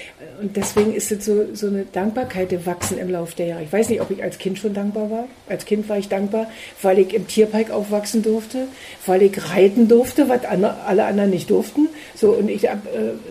und 0.41 0.57
deswegen 0.57 0.93
ist 0.95 1.11
es 1.11 1.23
so, 1.23 1.45
so 1.53 1.67
eine 1.67 1.85
Dankbarkeit 1.93 2.49
gewachsen 2.49 2.97
im 2.97 3.11
Laufe 3.11 3.35
der 3.35 3.45
Jahre. 3.47 3.63
Ich 3.63 3.71
weiß 3.71 3.89
nicht, 3.89 4.01
ob 4.01 4.09
ich 4.09 4.23
als 4.23 4.39
Kind 4.39 4.57
schon 4.57 4.73
dankbar 4.73 5.11
war. 5.11 5.25
Als 5.47 5.65
Kind 5.65 5.87
war 5.87 5.99
ich 5.99 6.09
dankbar, 6.09 6.47
weil 6.81 6.97
ich 6.99 7.13
im 7.13 7.27
Tierpark 7.27 7.69
aufwachsen 7.69 8.23
durfte, 8.23 8.67
weil 9.05 9.21
ich 9.21 9.33
reiten 9.53 9.87
durfte, 9.87 10.27
was 10.27 10.41
alle 10.45 11.05
anderen 11.05 11.29
nicht 11.29 11.49
durften. 11.51 11.89
So 12.15 12.31
und 12.31 12.49
ich 12.49 12.63
äh, 12.65 12.71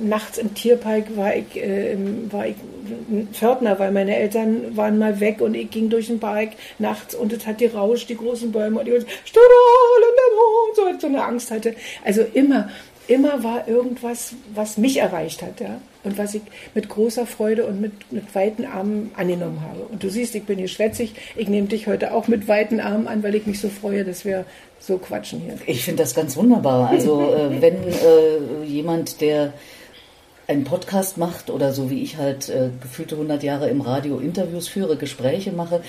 nachts 0.01 0.39
im 0.39 0.55
Tierpark 0.55 1.17
war 1.17 1.35
ich, 1.35 1.57
äh, 1.57 1.95
im- 1.95 2.33
war 2.33 2.47
ich 2.47 2.55
Pförtner, 3.33 3.79
weil 3.79 3.93
meine 3.93 4.17
Eltern 4.17 4.77
waren 4.77 4.99
mal 4.99 5.21
weg 5.21 5.41
und 5.41 5.55
ich 5.55 5.71
ging 5.71 5.91
durch 5.91 6.07
den 6.09 6.21
Park 6.21 6.51
nachts 6.79 7.15
und 7.15 7.33
es 7.33 7.47
hat 7.47 7.59
gerauscht, 7.59 8.09
die 8.09 8.17
großen 8.17 8.53
Bäume 8.53 8.81
und 8.81 8.89
Mond, 8.89 9.07
so, 10.75 10.83
so 10.99 11.07
eine 11.07 11.25
Angst 11.25 11.51
hatte. 11.51 11.75
Also 12.05 12.23
immer 12.35 12.69
immer 13.09 13.43
war 13.43 13.67
irgendwas, 13.67 14.35
was 14.55 14.77
mich 14.77 14.99
erreicht 14.99 15.43
hat, 15.43 15.61
ja. 15.61 15.81
Und 16.05 16.17
was 16.17 16.35
ich 16.35 16.43
mit 16.75 16.89
großer 16.89 17.27
Freude 17.27 17.67
und 17.67 17.81
mit, 17.81 18.13
mit 18.13 18.35
weiten 18.35 18.65
Armen 18.65 19.11
angenommen 19.17 19.61
habe. 19.63 19.81
Und 19.91 20.03
du 20.03 20.09
siehst, 20.09 20.35
ich 20.35 20.45
bin 20.45 20.57
hier 20.57 20.69
schwätzig. 20.69 21.15
Ich 21.37 21.49
nehme 21.49 21.67
dich 21.67 21.87
heute 21.87 22.15
auch 22.15 22.29
mit 22.29 22.47
weiten 22.47 22.81
Armen 22.81 23.09
an, 23.09 23.23
weil 23.23 23.35
ich 23.35 23.47
mich 23.47 23.61
so 23.61 23.69
freue, 23.69 24.05
dass 24.05 24.25
wir 24.25 24.45
so 24.79 24.99
quatschen 24.99 25.41
hier. 25.41 25.57
Ich 25.67 25.85
finde 25.85 26.03
das 26.05 26.15
ganz 26.15 26.37
wunderbar. 26.37 26.89
Also 26.89 27.35
äh, 27.35 27.61
wenn 27.61 27.75
äh, 27.75 28.65
jemand, 28.65 29.21
der 29.21 29.53
einen 30.49 30.65
Podcast 30.65 31.19
macht 31.19 31.51
oder 31.51 31.73
so 31.73 31.91
wie 31.91 32.03
ich 32.03 32.17
halt 32.17 32.49
äh, 32.49 32.71
gefühlte 32.81 33.15
100 33.15 33.43
Jahre 33.43 33.69
im 33.69 33.83
Radio 33.83 34.19
Interviews 34.19 34.67
führe, 34.67 34.97
Gespräche 34.97 35.53
mache, 35.53 35.83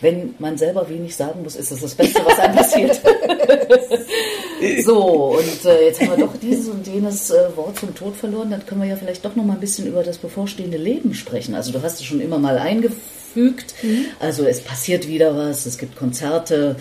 wenn 0.00 0.34
man 0.38 0.56
selber 0.58 0.88
wenig 0.88 1.14
sagen 1.14 1.42
muss, 1.42 1.56
ist 1.56 1.70
das 1.70 1.80
das 1.80 1.94
Beste, 1.94 2.20
was 2.24 2.38
einem 2.38 2.56
passiert. 2.56 3.00
so, 4.84 5.36
und 5.38 5.64
äh, 5.64 5.84
jetzt 5.84 6.00
haben 6.00 6.16
wir 6.16 6.26
doch 6.26 6.36
dieses 6.40 6.68
und 6.68 6.86
jenes 6.86 7.30
äh, 7.30 7.56
Wort 7.56 7.78
zum 7.78 7.94
Tod 7.94 8.16
verloren. 8.16 8.50
Dann 8.50 8.64
können 8.64 8.80
wir 8.80 8.88
ja 8.88 8.96
vielleicht 8.96 9.24
doch 9.24 9.36
noch 9.36 9.44
mal 9.44 9.54
ein 9.54 9.60
bisschen 9.60 9.86
über 9.86 10.02
das 10.02 10.18
bevorstehende 10.18 10.78
Leben 10.78 11.14
sprechen. 11.14 11.54
Also 11.54 11.70
du 11.70 11.82
hast 11.82 12.00
es 12.00 12.06
schon 12.06 12.20
immer 12.20 12.38
mal 12.38 12.58
eingefügt. 12.58 13.74
Mhm. 13.82 14.06
Also 14.18 14.44
es 14.44 14.62
passiert 14.62 15.06
wieder 15.06 15.36
was, 15.36 15.66
es 15.66 15.76
gibt 15.76 15.96
Konzerte, 15.96 16.76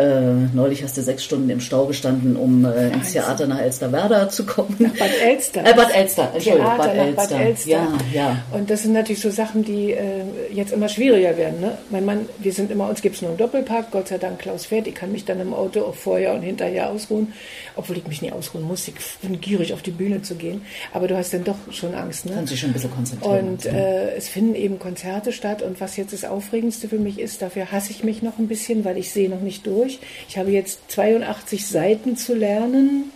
äh, 0.00 0.48
neulich 0.54 0.82
hast 0.82 0.96
du 0.96 1.02
sechs 1.02 1.24
Stunden 1.24 1.50
im 1.50 1.60
Stau 1.60 1.86
gestanden, 1.86 2.36
um 2.36 2.64
äh, 2.64 2.88
ins 2.88 3.12
Theater 3.12 3.46
nach 3.46 3.60
Elsterwerda 3.60 4.28
zu 4.30 4.46
kommen. 4.46 4.74
Nach 4.78 4.96
Bad 4.96 5.10
Elster. 5.22 5.60
Äh, 5.70 5.74
Bad 5.74 5.94
Elster, 5.94 6.30
Entschuldigung, 6.32 6.76
Bad 6.78 6.78
nach 6.78 7.04
Elster. 7.04 7.36
Bad 7.36 7.46
Elster. 7.46 7.70
Ja, 7.70 7.88
ja. 8.14 8.44
Und 8.52 8.70
das 8.70 8.82
sind 8.82 8.92
natürlich 8.92 9.20
so 9.20 9.30
Sachen, 9.30 9.62
die 9.62 9.92
äh, 9.92 10.24
jetzt 10.52 10.72
immer 10.72 10.88
schwieriger 10.88 11.36
werden. 11.36 11.60
Ne? 11.60 11.76
Mein 11.90 12.04
Mann, 12.04 12.26
wir 12.38 12.52
sind 12.52 12.70
immer, 12.70 12.88
uns 12.88 13.02
gibt 13.02 13.16
es 13.16 13.22
nur 13.22 13.30
einen 13.30 13.38
Doppelpark, 13.38 13.90
Gott 13.90 14.08
sei 14.08 14.18
Dank 14.18 14.38
Klaus 14.38 14.66
fährt. 14.66 14.86
Ich 14.86 14.94
kann 14.94 15.12
mich 15.12 15.24
dann 15.24 15.38
im 15.40 15.52
Auto 15.52 15.82
auch 15.82 15.94
vorher 15.94 16.34
und 16.34 16.42
hinterher 16.42 16.90
ausruhen, 16.90 17.32
obwohl 17.76 17.98
ich 17.98 18.06
mich 18.06 18.22
nie 18.22 18.32
ausruhen 18.32 18.64
muss. 18.64 18.88
Ich 18.88 18.94
bin 19.20 19.40
gierig, 19.40 19.74
auf 19.74 19.82
die 19.82 19.90
Bühne 19.90 20.22
zu 20.22 20.34
gehen. 20.34 20.62
Aber 20.92 21.08
du 21.08 21.16
hast 21.16 21.34
dann 21.34 21.44
doch 21.44 21.58
schon 21.70 21.94
Angst. 21.94 22.26
Ne? 22.26 22.32
Kannst 22.34 22.52
dich 22.52 22.60
schon 22.60 22.70
ein 22.70 22.74
bisschen 22.74 22.90
konzentrieren. 22.90 23.48
Und 23.50 23.66
äh, 23.66 24.14
es 24.14 24.28
finden 24.28 24.54
eben 24.54 24.78
Konzerte 24.78 25.32
statt. 25.32 25.62
Und 25.62 25.80
was 25.80 25.96
jetzt 25.96 26.12
das 26.12 26.24
Aufregendste 26.24 26.88
für 26.88 26.98
mich 26.98 27.18
ist, 27.18 27.42
dafür 27.42 27.70
hasse 27.70 27.90
ich 27.90 28.02
mich 28.02 28.22
noch 28.22 28.38
ein 28.38 28.48
bisschen, 28.48 28.84
weil 28.84 28.96
ich 28.96 29.10
sehe 29.10 29.28
noch 29.28 29.40
nicht 29.40 29.66
durch. 29.66 29.89
Ich 30.28 30.38
habe 30.38 30.50
jetzt 30.50 30.90
82 30.90 31.66
Seiten 31.66 32.16
zu 32.16 32.34
lernen. 32.34 33.12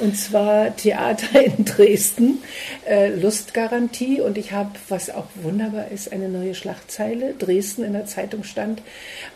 Und 0.00 0.16
zwar 0.16 0.74
Theater 0.76 1.40
in 1.44 1.64
Dresden, 1.64 2.42
äh, 2.88 3.10
Lustgarantie. 3.10 4.20
Und 4.20 4.38
ich 4.38 4.52
habe, 4.52 4.70
was 4.88 5.10
auch 5.10 5.26
wunderbar 5.36 5.88
ist, 5.92 6.12
eine 6.12 6.28
neue 6.28 6.54
Schlagzeile. 6.54 7.34
Dresden 7.34 7.84
in 7.84 7.92
der 7.92 8.06
Zeitung 8.06 8.44
stand, 8.44 8.82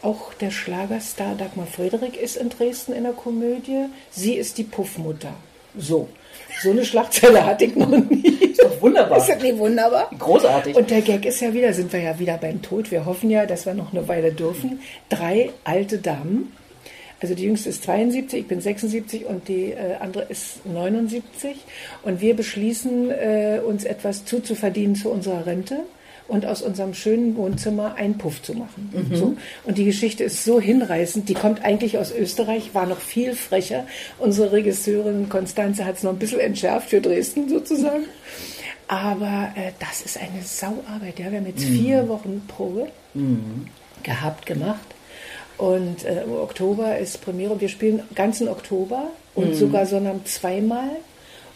auch 0.03 0.33
der 0.35 0.51
Schlagerstar 0.51 1.35
Dagmar 1.37 1.67
Frederik 1.67 2.17
ist 2.17 2.37
in 2.37 2.49
Dresden 2.49 2.93
in 2.93 3.05
der 3.05 3.13
Komödie. 3.13 3.87
Sie 4.11 4.35
ist 4.35 4.59
die 4.59 4.65
Puffmutter. 4.65 5.35
So. 5.77 6.09
So 6.61 6.71
eine 6.71 6.85
Schlagzeile 6.85 7.45
hatte 7.45 7.67
ich 7.67 7.77
noch 7.77 7.89
nie. 7.89 8.27
Ist 8.27 8.63
doch 8.63 8.83
wunderbar. 8.83 9.19
Ist 9.19 9.29
das 9.29 9.43
nicht 9.43 9.59
wunderbar? 9.59 10.11
Großartig. 10.19 10.75
Und 10.75 10.91
der 10.91 11.03
Gag 11.03 11.25
ist 11.25 11.41
ja 11.41 11.53
wieder, 11.55 11.73
sind 11.73 11.93
wir 11.93 12.01
ja 12.01 12.19
wieder 12.19 12.37
beim 12.37 12.63
Tod. 12.63 12.91
Wir 12.91 13.07
hoffen 13.07 13.31
ja, 13.31 13.47
dass 13.47 13.65
wir 13.65 13.75
noch 13.75 13.93
eine 13.93 14.09
Weile 14.09 14.33
dürfen. 14.33 14.81
Drei 15.09 15.51
alte 15.63 15.99
Damen. 15.99 16.53
Also 17.21 17.35
die 17.35 17.45
jüngste 17.45 17.69
ist 17.71 17.83
72, 17.83 18.41
ich 18.41 18.47
bin 18.47 18.61
76 18.61 19.27
und 19.27 19.49
die 19.49 19.73
äh, 19.73 19.97
andere 20.01 20.25
ist 20.25 20.65
79. 20.67 21.57
Und 22.03 22.21
wir 22.21 22.37
beschließen, 22.37 23.11
äh, 23.11 23.61
uns 23.65 23.85
etwas 23.85 24.25
zuzuverdienen 24.25 24.95
zu 24.95 25.11
unserer 25.11 25.47
Rente 25.47 25.81
und 26.29 26.47
aus 26.47 26.63
unserem 26.63 26.95
schönen 26.95 27.37
Wohnzimmer 27.37 27.95
einen 27.97 28.19
Puff 28.19 28.43
zu 28.43 28.55
machen. 28.55 28.91
So. 29.17 29.37
Und 29.65 29.79
die 29.79 29.87
Geschichte 29.87 30.25
ist 30.25 30.45
so 30.45 30.61
hinreißend, 30.61 31.29
die 31.29 31.35
kommt 31.35 31.65
eigentlich 31.65 31.97
aus 31.99 32.13
Österreich, 32.13 32.75
war 32.75 32.87
noch 32.87 33.01
viel 33.01 33.35
frecher. 33.35 33.87
Unsere 34.19 34.53
Regisseurin 34.53 35.31
Konstanze 35.31 35.87
hat 35.87 35.97
es 35.97 36.03
noch 36.03 36.13
ein 36.13 36.19
bisschen 36.19 36.41
entschärft 36.41 36.91
für 36.91 37.01
Dresden 37.01 37.49
sozusagen. 37.49 38.05
Aber 38.89 39.53
äh, 39.57 39.73
das 39.81 40.03
ist 40.03 40.19
eine 40.19 40.43
Sauarbeit. 40.43 41.19
Ja? 41.19 41.31
Wir 41.31 41.39
haben 41.39 41.47
jetzt 41.47 41.65
vier 41.65 42.09
Wochen 42.09 42.43
Probe 42.47 42.89
gehabt, 44.03 44.47
gemacht. 44.47 44.95
Und 45.59 46.05
äh, 46.05 46.23
im 46.23 46.33
Oktober 46.33 46.99
ist 46.99 47.21
Premiere. 47.21 47.61
Wir 47.61 47.69
spielen 47.69 48.03
ganzen 48.15 48.49
Oktober 48.49 49.09
und 49.35 49.55
sogar 49.55 49.87
Sonnabend 49.87 50.29
zweimal 50.29 50.89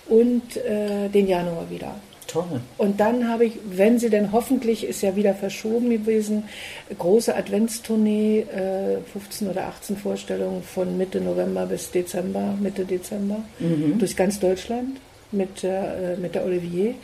und 0.09 0.57
äh, 0.57 1.09
den 1.09 1.29
Januar 1.29 1.71
wieder. 1.71 1.95
Toll. 2.27 2.61
Und 2.79 2.99
dann 2.99 3.29
habe 3.29 3.45
ich, 3.45 3.53
wenn 3.65 3.99
sie 3.99 4.09
denn 4.09 4.33
hoffentlich, 4.33 4.85
ist 4.85 5.03
ja 5.03 5.17
wieder 5.17 5.35
verschoben 5.35 5.91
gewesen, 5.91 6.45
große 6.99 7.37
Adventstournee, 7.37 8.41
äh, 8.41 8.99
15 9.13 9.49
oder 9.49 9.67
18 9.67 9.97
Vorstellungen 9.97 10.63
von 10.63 10.97
Mitte 10.97 11.21
November 11.21 11.67
bis 11.67 11.91
Dezember, 11.91 12.57
Mitte 12.59 12.85
Dezember, 12.85 13.39
durch 13.99 14.17
ganz 14.17 14.41
Deutschland 14.41 14.99
mit, 15.31 15.63
der, 15.63 16.15
äh, 16.15 16.17
mit 16.17 16.35
der 16.35 16.45
Olivier 16.45 16.95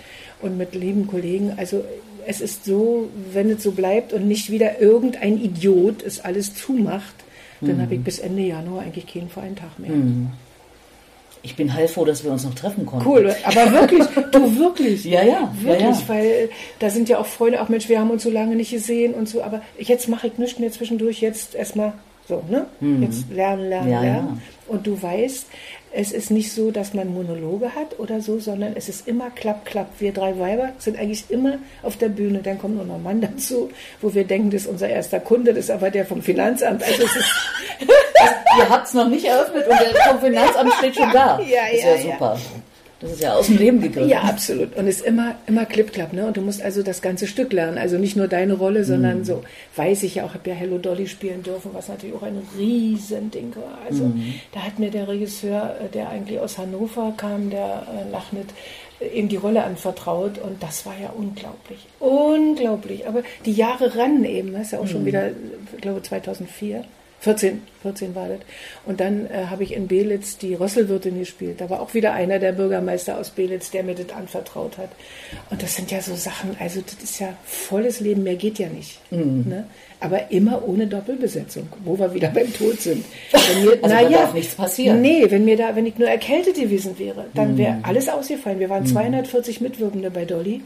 und 0.40 0.56
mit 0.56 0.74
lieben 0.74 1.06
Kollegen. 1.06 1.54
Also 1.56 1.84
es 2.28 2.42
ist 2.42 2.66
so, 2.66 3.08
wenn 3.32 3.48
es 3.50 3.62
so 3.62 3.72
bleibt 3.72 4.12
und 4.12 4.28
nicht 4.28 4.50
wieder 4.50 4.82
irgendein 4.82 5.42
Idiot 5.42 6.02
es 6.02 6.20
alles 6.20 6.54
zumacht, 6.54 7.14
dann 7.62 7.80
habe 7.80 7.94
ich 7.94 8.02
bis 8.02 8.18
Ende 8.18 8.42
Januar 8.42 8.82
eigentlich 8.82 9.06
keinen 9.06 9.30
freien 9.30 9.56
Tag 9.56 9.78
mehr. 9.78 9.90
Ich 11.42 11.56
bin 11.56 11.72
heilfroh, 11.72 12.04
dass 12.04 12.24
wir 12.24 12.30
uns 12.30 12.44
noch 12.44 12.54
treffen 12.54 12.84
konnten. 12.84 13.08
Cool, 13.08 13.34
aber 13.44 13.72
wirklich, 13.72 14.04
du 14.30 14.58
wirklich. 14.58 15.04
Ja, 15.04 15.22
ja, 15.22 15.52
Wirklich, 15.62 15.80
ja, 15.80 15.90
ja. 15.90 16.02
weil 16.08 16.50
da 16.80 16.90
sind 16.90 17.08
ja 17.08 17.18
auch 17.18 17.26
Freunde, 17.26 17.62
auch 17.62 17.70
Mensch, 17.70 17.88
wir 17.88 17.98
haben 17.98 18.10
uns 18.10 18.22
so 18.22 18.30
lange 18.30 18.56
nicht 18.56 18.72
gesehen 18.72 19.14
und 19.14 19.26
so, 19.26 19.42
aber 19.42 19.62
jetzt 19.78 20.08
mache 20.08 20.26
ich 20.26 20.36
nichts 20.36 20.58
mehr 20.58 20.70
zwischendurch, 20.70 21.22
jetzt 21.22 21.54
erstmal 21.54 21.94
so, 22.28 22.42
ne? 22.48 22.66
Jetzt 23.00 23.30
lernen, 23.30 23.68
lernen, 23.68 23.86
Mhm. 23.86 23.92
Ja, 23.92 24.00
lernen. 24.02 24.42
Und 24.66 24.86
du 24.86 25.00
weißt, 25.02 25.46
es 25.92 26.12
ist 26.12 26.30
nicht 26.30 26.52
so, 26.52 26.70
dass 26.70 26.92
man 26.92 27.12
Monologe 27.14 27.74
hat 27.74 27.98
oder 27.98 28.20
so, 28.20 28.38
sondern 28.38 28.74
es 28.76 28.88
ist 28.90 29.08
immer 29.08 29.30
klapp, 29.30 29.64
klapp. 29.64 29.88
Wir 29.98 30.12
drei 30.12 30.38
Weiber 30.38 30.70
sind 30.78 30.98
eigentlich 30.98 31.24
immer 31.30 31.54
auf 31.82 31.96
der 31.96 32.10
Bühne. 32.10 32.40
Dann 32.42 32.58
kommt 32.58 32.76
noch 32.76 32.94
ein 32.94 33.02
Mann 33.02 33.22
dazu, 33.22 33.70
wo 34.02 34.12
wir 34.14 34.24
denken, 34.24 34.50
das 34.50 34.62
ist 34.62 34.68
unser 34.68 34.88
erster 34.88 35.20
Kunde, 35.20 35.54
das 35.54 35.64
ist 35.64 35.70
aber 35.70 35.90
der 35.90 36.04
vom 36.04 36.20
Finanzamt. 36.22 36.82
Also 36.82 37.04
es 37.04 37.16
ist 37.16 37.30
Ihr 38.58 38.68
habt 38.68 38.88
es 38.88 38.94
noch 38.94 39.08
nicht 39.08 39.24
eröffnet 39.24 39.66
und 39.68 39.78
der 39.80 40.02
vom 40.10 40.20
Finanzamt 40.20 40.72
steht 40.74 40.96
schon 40.96 41.10
da. 41.12 41.38
Ja, 41.48 41.60
das 41.70 41.78
ist 41.78 41.84
ja, 41.84 41.94
ja, 41.94 42.12
super. 42.12 42.38
Das 43.00 43.12
ist 43.12 43.22
ja 43.22 43.34
aus 43.34 43.46
dem 43.46 43.58
Leben 43.58 43.80
gegriffen. 43.80 44.08
Ja, 44.08 44.22
absolut. 44.22 44.74
Und 44.76 44.88
es 44.88 44.96
ist 44.96 45.06
immer, 45.06 45.37
immer 45.46 45.64
klipp-klapp, 45.66 46.12
ne? 46.12 46.26
Und 46.26 46.37
du 46.37 46.40
musst 46.40 46.61
also 46.61 46.82
das 46.82 47.00
ganze 47.00 47.28
Stück 47.28 47.52
lernen. 47.52 47.78
Also 47.78 47.96
nicht 47.96 48.16
nur 48.16 48.26
deine 48.26 48.54
Rolle, 48.54 48.80
Mhm. 48.80 48.84
sondern 48.84 49.24
so, 49.24 49.44
weiß 49.76 50.02
ich 50.02 50.16
ja 50.16 50.24
auch, 50.24 50.34
habe 50.34 50.50
ja 50.50 50.56
Hello 50.56 50.78
Dolly 50.78 51.06
spielen 51.06 51.44
dürfen, 51.44 51.70
was 51.74 51.87
natürlich 51.88 52.16
auch 52.16 52.22
ein 52.24 52.42
Riesending 52.58 53.54
war. 53.54 53.78
Also 53.87 54.04
Mhm. 54.06 54.34
da 54.52 54.61
hat 54.61 54.80
mir 54.80 54.90
der 54.90 55.06
Regisseur, 55.06 55.76
äh, 55.80 55.88
der 55.94 56.08
eigentlich 56.08 56.40
aus 56.40 56.58
Hannover 56.58 57.14
kam, 57.16 57.50
der 57.50 57.87
äh, 57.87 58.11
Lachnet, 58.11 58.48
äh, 59.00 59.16
ihm 59.16 59.28
die 59.28 59.37
Rolle 59.37 59.62
anvertraut 59.62 60.38
und 60.38 60.61
das 60.61 60.84
war 60.84 60.94
ja 61.00 61.11
unglaublich. 61.16 61.87
Unglaublich. 62.00 63.06
Aber 63.06 63.22
die 63.44 63.52
Jahre 63.52 63.96
rannen 63.96 64.24
eben, 64.24 64.52
das 64.52 64.62
ist 64.62 64.72
ja 64.72 64.78
auch 64.80 64.84
Mhm. 64.84 64.88
schon 64.88 65.04
wieder, 65.06 65.28
ich 65.76 65.80
glaube 65.82 66.02
2004. 66.02 66.82
14, 67.20 67.62
14 67.83 68.14
war 68.14 68.28
das. 68.28 68.38
Und 68.87 69.00
dann 69.00 69.26
äh, 69.26 69.46
habe 69.50 69.64
ich 69.64 69.72
in 69.74 69.88
Belitz 69.88 70.38
die 70.38 70.54
Rösselwirtin 70.54 71.18
gespielt. 71.18 71.61
Da 71.61 71.68
war 71.68 71.81
auch 71.81 71.92
wieder 71.94 72.12
einer 72.12 72.38
der 72.38 72.52
Bürgermeister 72.52 73.18
aus 73.18 73.31
Belitz, 73.31 73.70
der 73.72 73.83
mir 73.83 73.96
das 73.96 74.11
anvertraut 74.16 74.78
hat. 74.78 74.90
Und 75.50 75.61
das 75.62 75.74
sind 75.74 75.90
ja 75.90 76.00
so 76.00 76.14
Sachen, 76.14 76.57
also 76.61 76.81
das 76.81 77.02
ist 77.02 77.18
ja 77.18 77.37
volles 77.44 77.98
Leben, 78.00 78.22
mehr 78.22 78.37
geht 78.37 78.59
ja 78.61 78.68
nicht. 78.68 79.00
Mhm. 79.11 79.44
Ne? 79.48 79.64
Aber 80.00 80.31
immer 80.31 80.62
ohne 80.68 80.87
Doppelbesetzung, 80.87 81.66
wo 81.85 81.98
wir 81.98 82.14
wieder 82.14 82.28
beim 82.35 82.52
Tod 82.54 82.81
sind. 82.81 83.04
Wenn 83.33 83.64
mir, 83.64 83.70
Also 83.83 83.94
na 83.96 84.02
ja, 84.02 84.18
darf 84.20 84.35
nichts 84.35 84.54
passieren. 84.54 85.00
Nee, 85.02 85.26
wenn 85.28 85.44
mir 85.44 85.57
da, 85.57 85.74
wenn 85.74 85.87
ich 85.87 85.98
nur 85.98 86.09
erkältet 86.09 86.54
gewesen 86.54 86.98
wäre, 87.00 87.24
dann 87.35 87.54
Mhm. 87.54 87.59
wäre 87.59 87.78
alles 87.83 88.09
ausgefallen. 88.09 88.61
Wir 88.61 88.70
waren 88.70 88.87
240 88.87 89.61
Mitwirkende 89.61 90.11
bei 90.12 90.24
Dolly 90.24 90.62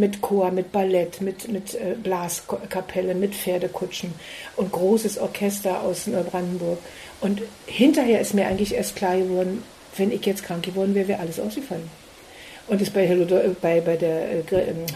mit 0.00 0.20
Chor, 0.20 0.50
mit 0.50 0.72
Ballett, 0.72 1.20
mit, 1.20 1.48
mit 1.48 1.74
äh, 1.74 1.94
Blaskapelle, 2.02 3.14
mit 3.14 3.34
Pferdekutschen 3.34 4.12
und 4.56 4.72
großes 4.72 5.18
Orchester 5.18 5.82
aus 5.82 6.06
Neubrandenburg. 6.06 6.78
Und 7.20 7.42
hinterher 7.66 8.20
ist 8.20 8.34
mir 8.34 8.46
eigentlich 8.46 8.74
erst 8.74 8.96
klar 8.96 9.16
geworden, 9.16 9.62
wenn 9.96 10.10
ich 10.10 10.24
jetzt 10.26 10.42
krank 10.42 10.64
geworden 10.64 10.94
wäre, 10.94 11.08
wäre 11.08 11.20
alles 11.20 11.38
ausgefallen. 11.38 11.88
Und 12.66 12.80
ist 12.80 12.94
bei, 12.94 13.06
Hello, 13.06 13.24
äh, 13.36 13.50
bei, 13.60 13.80
bei 13.80 13.96
der 13.96 14.30
äh, 14.32 14.42
ähm? 14.50 14.86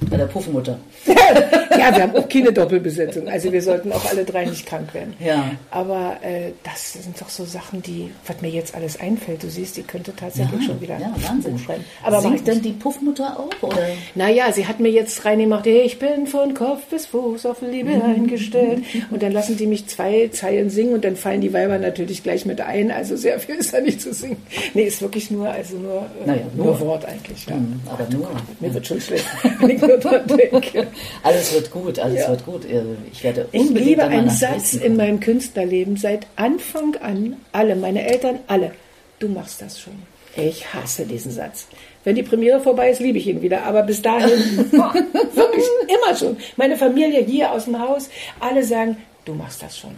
Bei 0.00 0.16
der 0.16 0.26
Puffmutter. 0.26 0.78
ja, 1.06 1.94
wir 1.94 2.02
haben 2.02 2.16
auch 2.16 2.28
keine 2.28 2.52
Doppelbesetzung. 2.52 3.28
Also 3.28 3.52
wir 3.52 3.62
sollten 3.62 3.92
auch 3.92 4.04
alle 4.10 4.24
drei 4.24 4.44
nicht 4.44 4.66
krank 4.66 4.92
werden. 4.92 5.14
Ja. 5.18 5.52
Aber 5.70 6.16
äh, 6.22 6.52
das 6.62 6.94
sind 6.94 7.20
doch 7.20 7.28
so 7.28 7.44
Sachen, 7.44 7.80
die, 7.82 8.10
was 8.26 8.40
mir 8.42 8.50
jetzt 8.50 8.74
alles 8.74 9.00
einfällt. 9.00 9.42
Du 9.42 9.48
siehst, 9.48 9.76
die 9.76 9.82
könnte 9.82 10.14
tatsächlich 10.14 10.64
schon 10.66 10.80
wieder 10.80 10.98
ja, 10.98 11.14
Wahnsinn. 11.28 11.58
Schreiben. 11.58 11.84
Aber 12.02 12.18
ich 12.18 12.22
Singt 12.24 12.46
denn 12.48 12.62
die 12.62 12.72
Puffmutter 12.72 13.38
auch? 13.38 13.62
Oder? 13.62 13.86
Naja, 14.14 14.52
sie 14.52 14.66
hat 14.66 14.80
mir 14.80 14.90
jetzt 14.90 15.24
reingemacht, 15.24 15.66
ich 15.66 15.98
bin 15.98 16.26
von 16.26 16.54
Kopf 16.54 16.86
bis 16.86 17.06
Fuß 17.06 17.46
auf 17.46 17.62
Liebe 17.62 17.90
eingestellt. 17.90 18.82
Und 19.10 19.22
dann 19.22 19.32
lassen 19.32 19.56
die 19.56 19.66
mich 19.66 19.86
zwei 19.86 20.28
Zeilen 20.32 20.70
singen 20.70 20.94
und 20.94 21.04
dann 21.04 21.16
fallen 21.16 21.40
die 21.40 21.52
Weiber 21.52 21.78
natürlich 21.78 22.22
gleich 22.22 22.44
mit 22.46 22.60
ein. 22.60 22.90
Also 22.90 23.16
sehr 23.16 23.38
viel 23.38 23.56
ist 23.56 23.72
da 23.72 23.80
nicht 23.80 24.00
zu 24.00 24.12
singen. 24.12 24.36
Nee, 24.74 24.84
ist 24.84 25.00
wirklich 25.00 25.30
nur, 25.30 25.48
also 25.48 25.76
nur, 25.76 26.06
äh, 26.22 26.26
Naja, 26.26 26.42
nur. 26.54 26.66
nur. 26.66 26.80
Wort 26.80 27.04
eigentlich. 27.06 27.46
Ja. 27.46 27.54
Hm, 27.54 27.80
Aber 27.86 28.06
nur. 28.10 28.28
Mir 28.60 28.74
wird 28.74 28.86
schon 28.86 29.00
schlecht, 29.00 29.24
dran 29.86 30.26
denke. 30.26 30.86
Alles 31.22 31.52
wird 31.54 31.70
gut, 31.70 31.98
alles 31.98 32.20
Ja. 32.22 32.30
wird 32.30 32.44
gut. 32.46 32.64
Äh, 32.64 32.82
Ich 33.12 33.22
werde 33.24 33.48
Ich 33.52 33.70
liebe 33.70 34.04
einen 34.04 34.30
Satz 34.30 34.74
in 34.74 34.96
meinem 34.96 35.20
Künstlerleben 35.20 35.96
seit 35.96 36.26
Anfang 36.36 36.96
an. 36.96 37.36
Alle, 37.52 37.76
meine 37.76 38.06
Eltern, 38.06 38.38
alle. 38.46 38.72
Du 39.18 39.28
machst 39.28 39.62
das 39.62 39.80
schon. 39.80 39.94
Ich 40.36 40.72
hasse 40.74 41.06
diesen 41.06 41.30
Satz. 41.30 41.66
Wenn 42.02 42.16
die 42.16 42.22
Premiere 42.24 42.60
vorbei 42.60 42.90
ist, 42.90 43.00
liebe 43.00 43.18
ich 43.18 43.26
ihn 43.28 43.40
wieder. 43.40 43.62
Aber 43.64 43.82
bis 43.84 44.02
dahin, 44.02 44.28
wirklich 44.72 45.64
immer 45.88 46.16
schon. 46.16 46.36
Meine 46.56 46.76
Familie 46.76 47.20
hier 47.24 47.52
aus 47.52 47.64
dem 47.66 47.78
Haus, 47.78 48.08
alle 48.40 48.64
sagen, 48.64 48.96
du 49.24 49.34
machst 49.34 49.62
das 49.62 49.78
schon. 49.78 49.92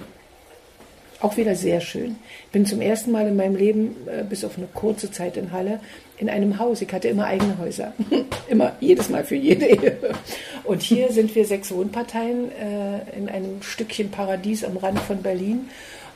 Auch 1.20 1.36
wieder 1.38 1.54
sehr 1.54 1.80
schön. 1.80 2.16
Ich 2.46 2.52
bin 2.52 2.66
zum 2.66 2.82
ersten 2.82 3.10
Mal 3.10 3.26
in 3.26 3.36
meinem 3.36 3.56
Leben, 3.56 3.96
äh, 4.06 4.22
bis 4.22 4.44
auf 4.44 4.58
eine 4.58 4.66
kurze 4.74 5.10
Zeit 5.10 5.38
in 5.38 5.50
Halle, 5.50 5.80
in 6.18 6.28
einem 6.28 6.58
Haus. 6.58 6.80
Ich 6.82 6.92
hatte 6.92 7.08
immer 7.08 7.26
eigene 7.26 7.58
Häuser. 7.58 7.92
immer, 8.48 8.76
jedes 8.80 9.08
Mal 9.08 9.24
für 9.24 9.34
jede 9.34 9.66
Ehe. 9.66 9.98
Und 10.64 10.82
hier 10.82 11.12
sind 11.12 11.34
wir 11.34 11.44
sechs 11.44 11.70
Wohnparteien 11.70 12.50
äh, 12.52 13.16
in 13.16 13.28
einem 13.28 13.62
Stückchen 13.62 14.10
Paradies 14.10 14.64
am 14.64 14.76
Rand 14.76 14.98
von 15.00 15.22
Berlin. 15.22 15.68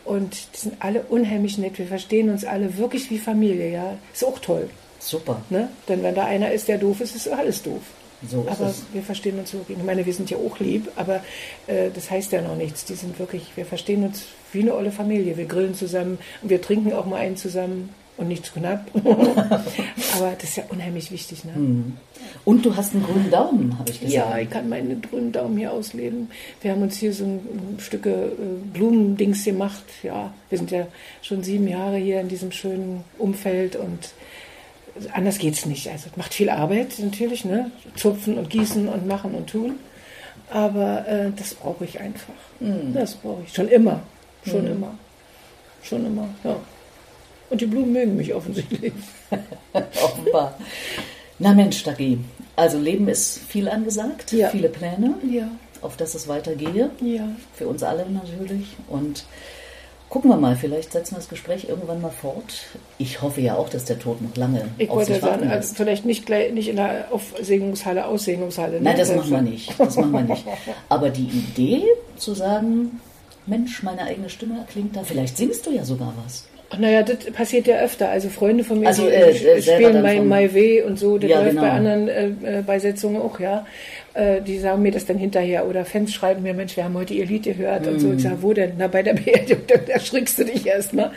Und 0.05 0.35
die 0.55 0.59
sind 0.59 0.77
alle 0.81 1.03
unheimlich 1.09 1.59
nett. 1.59 1.79
Wir 1.79 1.87
verstehen 1.87 2.31
uns 2.31 2.45
alle 2.45 2.79
wirklich 2.79 3.11
wie 3.11 3.19
Familie, 3.19 3.71
ja. 3.71 3.99
Ist 4.13 4.25
auch 4.25 4.39
toll. 4.39 4.71
Super. 4.99 5.43
Ne? 5.51 5.69
Denn 5.89 6.03
wenn 6.03 6.15
da 6.15 6.25
einer 6.25 6.53
ist, 6.53 6.69
der 6.69 6.79
doof 6.79 7.01
ist, 7.01 7.15
ist 7.15 7.29
alles 7.29 7.63
doof. 7.63 7.83
So 8.29 8.43
ist 8.43 8.49
aber 8.49 8.69
es. 8.69 8.83
wir 8.93 9.03
verstehen 9.03 9.39
uns 9.39 9.53
wirklich. 9.55 9.79
Ich 9.79 9.85
meine, 9.85 10.05
wir 10.05 10.13
sind 10.13 10.31
ja 10.31 10.37
auch 10.37 10.59
lieb, 10.59 10.91
aber 10.97 11.23
äh, 11.67 11.91
das 11.95 12.11
heißt 12.11 12.33
ja 12.33 12.43
noch 12.43 12.57
nichts. 12.57 12.85
Die 12.85 12.95
sind 12.95 13.19
wirklich, 13.19 13.53
wir 13.57 13.65
verstehen 13.65 14.05
uns 14.05 14.25
wie 14.53 14.61
eine 14.61 14.75
olle 14.75 14.93
Familie. 14.93 15.37
Wir 15.37 15.47
grillen 15.47 15.75
zusammen 15.75 16.19
und 16.43 16.51
wir 16.51 16.61
trinken 16.61 16.93
auch 16.93 17.07
mal 17.07 17.17
einen 17.17 17.37
zusammen 17.37 17.95
und 18.21 18.29
nicht 18.29 18.45
zu 18.45 18.53
knapp. 18.53 18.87
aber 18.95 20.33
das 20.39 20.51
ist 20.51 20.57
ja 20.57 20.65
unheimlich 20.69 21.11
wichtig. 21.11 21.45
Ne? 21.45 21.53
Mhm. 21.53 21.97
Und 22.45 22.65
du 22.65 22.77
hast 22.77 22.95
einen 22.95 23.03
grünen 23.03 23.31
Daumen, 23.31 23.79
habe 23.79 23.91
ich 23.91 24.01
gesagt. 24.01 24.15
Ja, 24.15 24.39
ich 24.39 24.51
kann 24.51 24.69
meinen 24.69 25.01
grünen 25.01 25.33
Daumen 25.33 25.57
hier 25.57 25.73
ausleben. 25.73 26.31
Wir 26.61 26.73
haben 26.73 26.83
uns 26.83 26.99
hier 26.99 27.15
so 27.15 27.25
ein, 27.25 27.79
Stücke 27.79 28.11
äh, 28.11 28.75
Blumendings 28.75 29.45
gemacht. 29.45 29.85
Ja, 30.03 30.35
wir 30.51 30.59
sind 30.59 30.71
ja 30.71 30.87
schon 31.23 31.43
sieben 31.43 31.67
Jahre 31.67 31.97
hier 31.97 32.21
in 32.21 32.29
diesem 32.29 32.53
schönen 32.53 33.05
Umfeld 33.19 33.75
und 33.77 34.11
anders 35.13 35.39
geht's 35.39 35.65
nicht. 35.65 35.89
Also 35.89 36.09
es 36.11 36.17
macht 36.19 36.35
viel 36.35 36.51
Arbeit 36.51 36.99
natürlich, 36.99 37.47
ne? 37.47 37.71
Zupfen 37.97 38.37
und 38.37 38.51
gießen 38.51 38.87
und 38.87 39.07
machen 39.07 39.35
und 39.35 39.49
tun. 39.49 39.77
Aber 40.51 41.09
äh, 41.09 41.31
das 41.35 41.55
brauche 41.55 41.85
ich 41.85 42.01
einfach. 42.01 42.35
Das 42.93 43.15
brauche 43.15 43.43
ich. 43.47 43.55
Schon 43.55 43.69
immer. 43.69 44.01
Schon 44.45 44.67
immer. 44.67 44.95
Schon 45.83 46.05
immer, 46.05 46.29
ja. 46.45 46.57
Und 47.51 47.61
die 47.61 47.67
Blumen 47.67 47.93
mögen 47.93 48.17
mich 48.17 48.33
offensichtlich. 48.35 48.93
Offenbar. 50.03 50.57
Na 51.39 51.53
Mensch, 51.55 51.83
Dagi. 51.83 52.19
Also 52.57 52.79
Leben 52.79 53.09
ist 53.09 53.39
viel 53.39 53.69
angesagt, 53.69 54.33
Ja. 54.33 54.49
viele 54.51 54.69
Pläne, 54.69 55.15
Ja, 55.31 55.49
auf 55.83 55.97
dass 55.97 56.15
es 56.15 56.29
weitergehe. 56.29 56.91
ja. 57.01 57.29
Für 57.55 57.67
uns 57.69 57.83
alle 57.83 58.07
natürlich. 58.11 58.67
Und 58.89 59.25
gucken 60.11 60.31
wir 60.31 60.37
mal, 60.37 60.55
vielleicht 60.57 60.93
setzen 60.93 61.13
wir 61.15 61.19
das 61.19 61.29
Gespräch 61.29 61.69
irgendwann 61.69 62.01
mal 62.03 62.11
fort. 62.11 62.67
Ich 62.99 63.23
hoffe 63.23 63.41
ja 63.41 63.55
auch, 63.57 63.69
dass 63.69 63.85
der 63.85 63.99
Tod 63.99 64.21
noch 64.21 64.37
lange 64.37 64.69
Ich 64.79 64.91
auf 64.91 64.97
wollte 64.97 65.13
sich 65.15 65.21
sagen, 65.23 65.33
warten 65.33 65.49
also 65.49 65.57
lässt. 65.57 65.77
vielleicht 65.77 66.05
nicht, 66.05 66.27
gleich, 66.27 66.53
nicht 66.53 66.69
in 66.69 66.77
der 66.77 67.07
Aufsegnungshalle, 67.11 68.07
Aussegnungshalle. 68.07 68.75
ne? 68.79 68.81
Nein, 68.83 68.97
das 68.99 69.15
machen 69.15 69.31
wir 69.31 69.43
nicht. 69.43 69.75
Das 69.81 69.97
machen 69.97 70.13
wir 70.13 70.23
nicht. 70.23 70.45
Aber 70.89 71.11
die 71.11 71.27
Idee 71.29 71.85
zu 72.17 72.35
sagen, 72.35 73.01
Mensch, 73.47 73.83
meine 73.83 74.03
eigene 74.03 74.29
Stimme 74.29 74.67
klingt 74.71 74.95
da, 74.95 75.03
vielleicht 75.03 75.37
singst 75.39 75.65
du 75.67 75.71
ja 75.71 75.85
sogar 75.85 76.13
was. 76.25 76.45
Ach, 76.73 76.79
Naja, 76.79 77.03
das 77.03 77.19
passiert 77.33 77.67
ja 77.67 77.77
öfter. 77.81 78.09
Also 78.11 78.29
Freunde 78.29 78.63
von 78.65 78.81
mir, 78.81 78.87
Also, 78.89 79.03
die 79.07 79.11
äh, 79.11 79.61
spielen 79.63 80.03
dann 80.03 80.29
My, 80.29 80.53
Way 80.55 80.83
und 80.83 80.99
so, 80.99 81.19
das 81.19 81.29
Ja, 81.31 81.39
läuft 81.41 81.51
genau. 81.51 81.63
bei 81.63 81.71
anderen 81.71 82.09
äh, 82.09 82.59
äh, 82.59 82.63
Beisetzungen 82.63 83.21
auch, 83.21 83.39
ja. 83.41 83.67
Äh, 84.15 84.41
die 84.41 84.59
sagen 84.59 84.83
mir 84.83 84.93
das 84.93 85.05
dann 85.07 85.19
hinterher. 85.19 85.67
Oder 85.67 85.85
Fans 85.85 86.13
schreiben 86.13 86.43
mir, 86.43 86.55
Mensch, 86.55 86.77
wir 86.77 86.85
haben 86.85 86.95
heute 86.95 87.15
ihr 87.15 87.27
Lied 87.27 87.43
gehört 87.45 87.87
und 87.87 87.95
Mhm. 87.95 87.99
so. 88.01 88.13
Ich 88.13 88.23
sage, 88.23 88.37
wo 88.43 88.53
denn? 88.53 88.73
Na, 88.79 88.87
bei 88.87 89.03
der 89.03 89.15
Beerdigung, 89.25 89.63
da 89.67 89.75
erschrickst 89.93 90.39
du 90.39 90.45
dich 90.45 90.67
erstmal. 90.67 91.11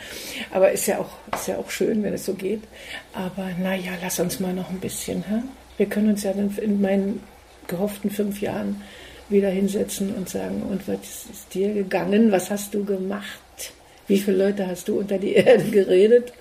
Aber 0.52 0.70
ist 0.72 0.86
ja, 0.86 0.98
auch, 0.98 1.10
ist 1.34 1.48
ja 1.48 1.56
auch 1.56 1.70
schön, 1.70 2.02
wenn 2.02 2.14
es 2.14 2.26
so 2.26 2.34
geht. 2.34 2.60
Aber 3.12 3.48
naja, 3.62 3.92
lass 4.02 4.18
uns 4.20 4.40
mal 4.40 4.52
noch 4.52 4.70
ein 4.70 4.80
bisschen. 4.80 5.24
Hä? 5.28 5.42
Wir 5.76 5.86
können 5.86 6.10
uns 6.10 6.22
ja 6.24 6.32
dann 6.32 6.56
in 6.60 6.80
meinen 6.80 7.20
gehofften 7.66 8.10
fünf 8.10 8.40
Jahren 8.40 8.82
wieder 9.28 9.48
hinsetzen 9.48 10.14
und 10.14 10.28
sagen, 10.28 10.62
und 10.70 10.86
was 10.86 10.98
ist 11.32 11.54
dir 11.54 11.72
gegangen? 11.72 12.30
Was 12.30 12.50
hast 12.50 12.74
du 12.74 12.84
gemacht? 12.84 13.72
Wie 14.06 14.18
viele 14.18 14.36
Leute 14.46 14.66
hast 14.66 14.88
du 14.88 14.98
unter 14.98 15.18
die 15.18 15.32
Erde 15.34 15.64
geredet? 15.64 16.32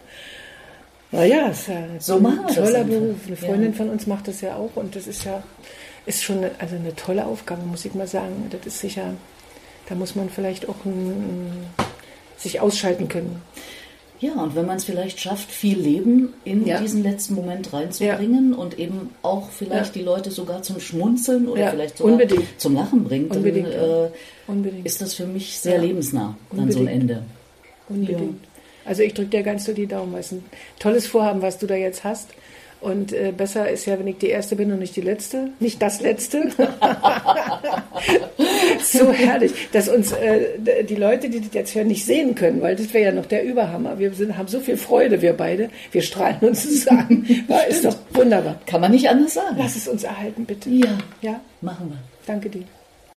Naja, 1.12 1.48
ist 1.50 1.68
ja 1.68 1.84
So 2.00 2.16
ein 2.18 2.48
toller. 2.54 2.84
Beruf. 2.84 3.18
Eine 3.28 3.36
Freundin 3.36 3.72
Ja. 3.72 3.78
von 3.78 3.90
uns 3.90 4.08
macht 4.08 4.28
das 4.28 4.42
ja 4.42 4.56
auch 4.56 4.72
und 4.76 4.96
das 4.96 5.08
ist 5.08 5.24
ja 5.26 5.44
ist 6.06 6.22
schon 6.24 6.40
eine, 6.40 6.52
also 6.60 6.76
eine 6.76 6.94
tolle 6.96 7.26
Aufgabe, 7.26 7.62
muss 7.66 7.86
ich 7.86 7.94
mal 7.94 8.08
sagen. 8.08 8.48
Das 8.50 8.66
ist 8.66 8.80
sicher, 8.80 9.14
da 9.88 9.96
muss 9.96 10.16
man 10.16 10.30
vielleicht 10.30 10.68
auch 10.68 10.84
ein, 10.84 11.68
sich 12.36 12.60
ausschalten 12.60 13.08
können. 13.08 13.42
Ja, 14.20 14.34
und 14.34 14.56
wenn 14.56 14.66
man 14.66 14.78
es 14.78 14.86
vielleicht 14.86 15.20
schafft, 15.22 15.50
viel 15.52 15.78
Leben 15.80 16.34
in 16.46 16.66
Ja. 16.66 16.80
diesen 16.82 17.04
letzten 17.04 17.36
Moment 17.36 17.72
reinzubringen 17.74 18.54
und 18.54 18.80
eben 18.80 19.12
auch 19.22 19.50
vielleicht 19.50 19.96
Ja. 19.96 20.02
die 20.02 20.06
Leute 20.06 20.32
sogar 20.32 20.62
zum 20.62 20.80
Schmunzeln 20.80 21.48
oder 21.48 21.62
Ja, 21.62 21.70
vielleicht 21.72 21.98
sogar 22.00 22.14
unbedingt. 22.14 22.60
zum 22.60 22.76
Lachen 22.76 23.04
bringt, 23.04 23.34
Unbedingt, 23.36 23.68
dann 23.74 23.74
ja. 23.90 24.06
äh, 24.06 24.10
Unbedingt. 24.48 24.86
ist 24.86 25.00
das 25.02 25.14
für 25.14 25.26
mich 25.26 25.58
sehr 25.60 25.76
Ja. 25.76 25.82
lebensnah, 25.82 26.36
dann 26.52 26.72
so 26.72 26.80
ein 26.80 26.86
Unbedingt. 26.88 27.12
Ende. 27.12 27.24
Unbedingt. 27.90 28.44
Also 28.86 29.02
ich 29.02 29.14
drücke 29.14 29.30
dir 29.30 29.44
ganz 29.44 29.66
so 29.66 29.74
die 29.74 29.88
Daumen, 29.88 30.16
es 30.16 30.32
ein 30.32 30.44
tolles 30.80 31.08
Vorhaben, 31.08 31.42
was 31.42 31.58
du 31.58 31.68
da 31.68 31.76
jetzt 31.76 32.04
hast. 32.04 32.30
Und 32.82 33.14
äh, 33.14 33.32
besser 33.32 33.70
ist 33.70 33.86
ja, 33.86 33.98
wenn 33.98 34.08
ich 34.08 34.18
die 34.18 34.28
Erste 34.28 34.58
bin 34.58 34.70
und 34.74 34.80
nicht 34.80 34.94
die 34.98 35.02
Letzte. 35.02 35.52
Nicht 35.62 35.82
das 35.82 36.02
Letzte. 36.02 36.50
so 38.84 39.10
herrlich, 39.14 39.54
dass 39.72 39.88
uns 39.88 40.12
äh, 40.12 40.84
die 40.84 40.96
Leute, 40.96 41.30
die 41.30 41.40
das 41.40 41.54
jetzt 41.54 41.76
hören, 41.76 41.88
nicht 41.88 42.06
sehen 42.06 42.36
können, 42.36 42.62
weil 42.62 42.76
das 42.76 42.94
wäre 42.94 43.06
ja 43.06 43.12
noch 43.14 43.26
der 43.26 43.46
Überhammer. 43.46 44.00
Wir 44.00 44.12
sind, 44.14 44.38
haben 44.38 44.50
so 44.50 44.60
viel 44.60 44.76
Freude, 44.76 45.22
wir 45.22 45.32
beide. 45.32 45.70
Wir 45.94 46.02
strahlen 46.02 46.40
uns 46.42 46.64
zusammen. 46.64 47.26
War, 47.48 47.66
ist 47.68 47.86
doch 47.86 47.96
wunderbar. 48.12 48.60
Kann 48.66 48.82
man 48.82 48.92
nicht 48.92 49.08
anders 49.08 49.36
sagen. 49.36 49.56
Lass 49.58 49.78
es 49.78 49.88
uns 49.88 50.04
erhalten, 50.04 50.44
bitte. 50.44 50.70
Ja, 50.70 50.98
Ja, 51.22 51.40
machen 51.62 51.90
wir. 51.90 51.98
danke 52.26 52.50
dir. 52.50 52.64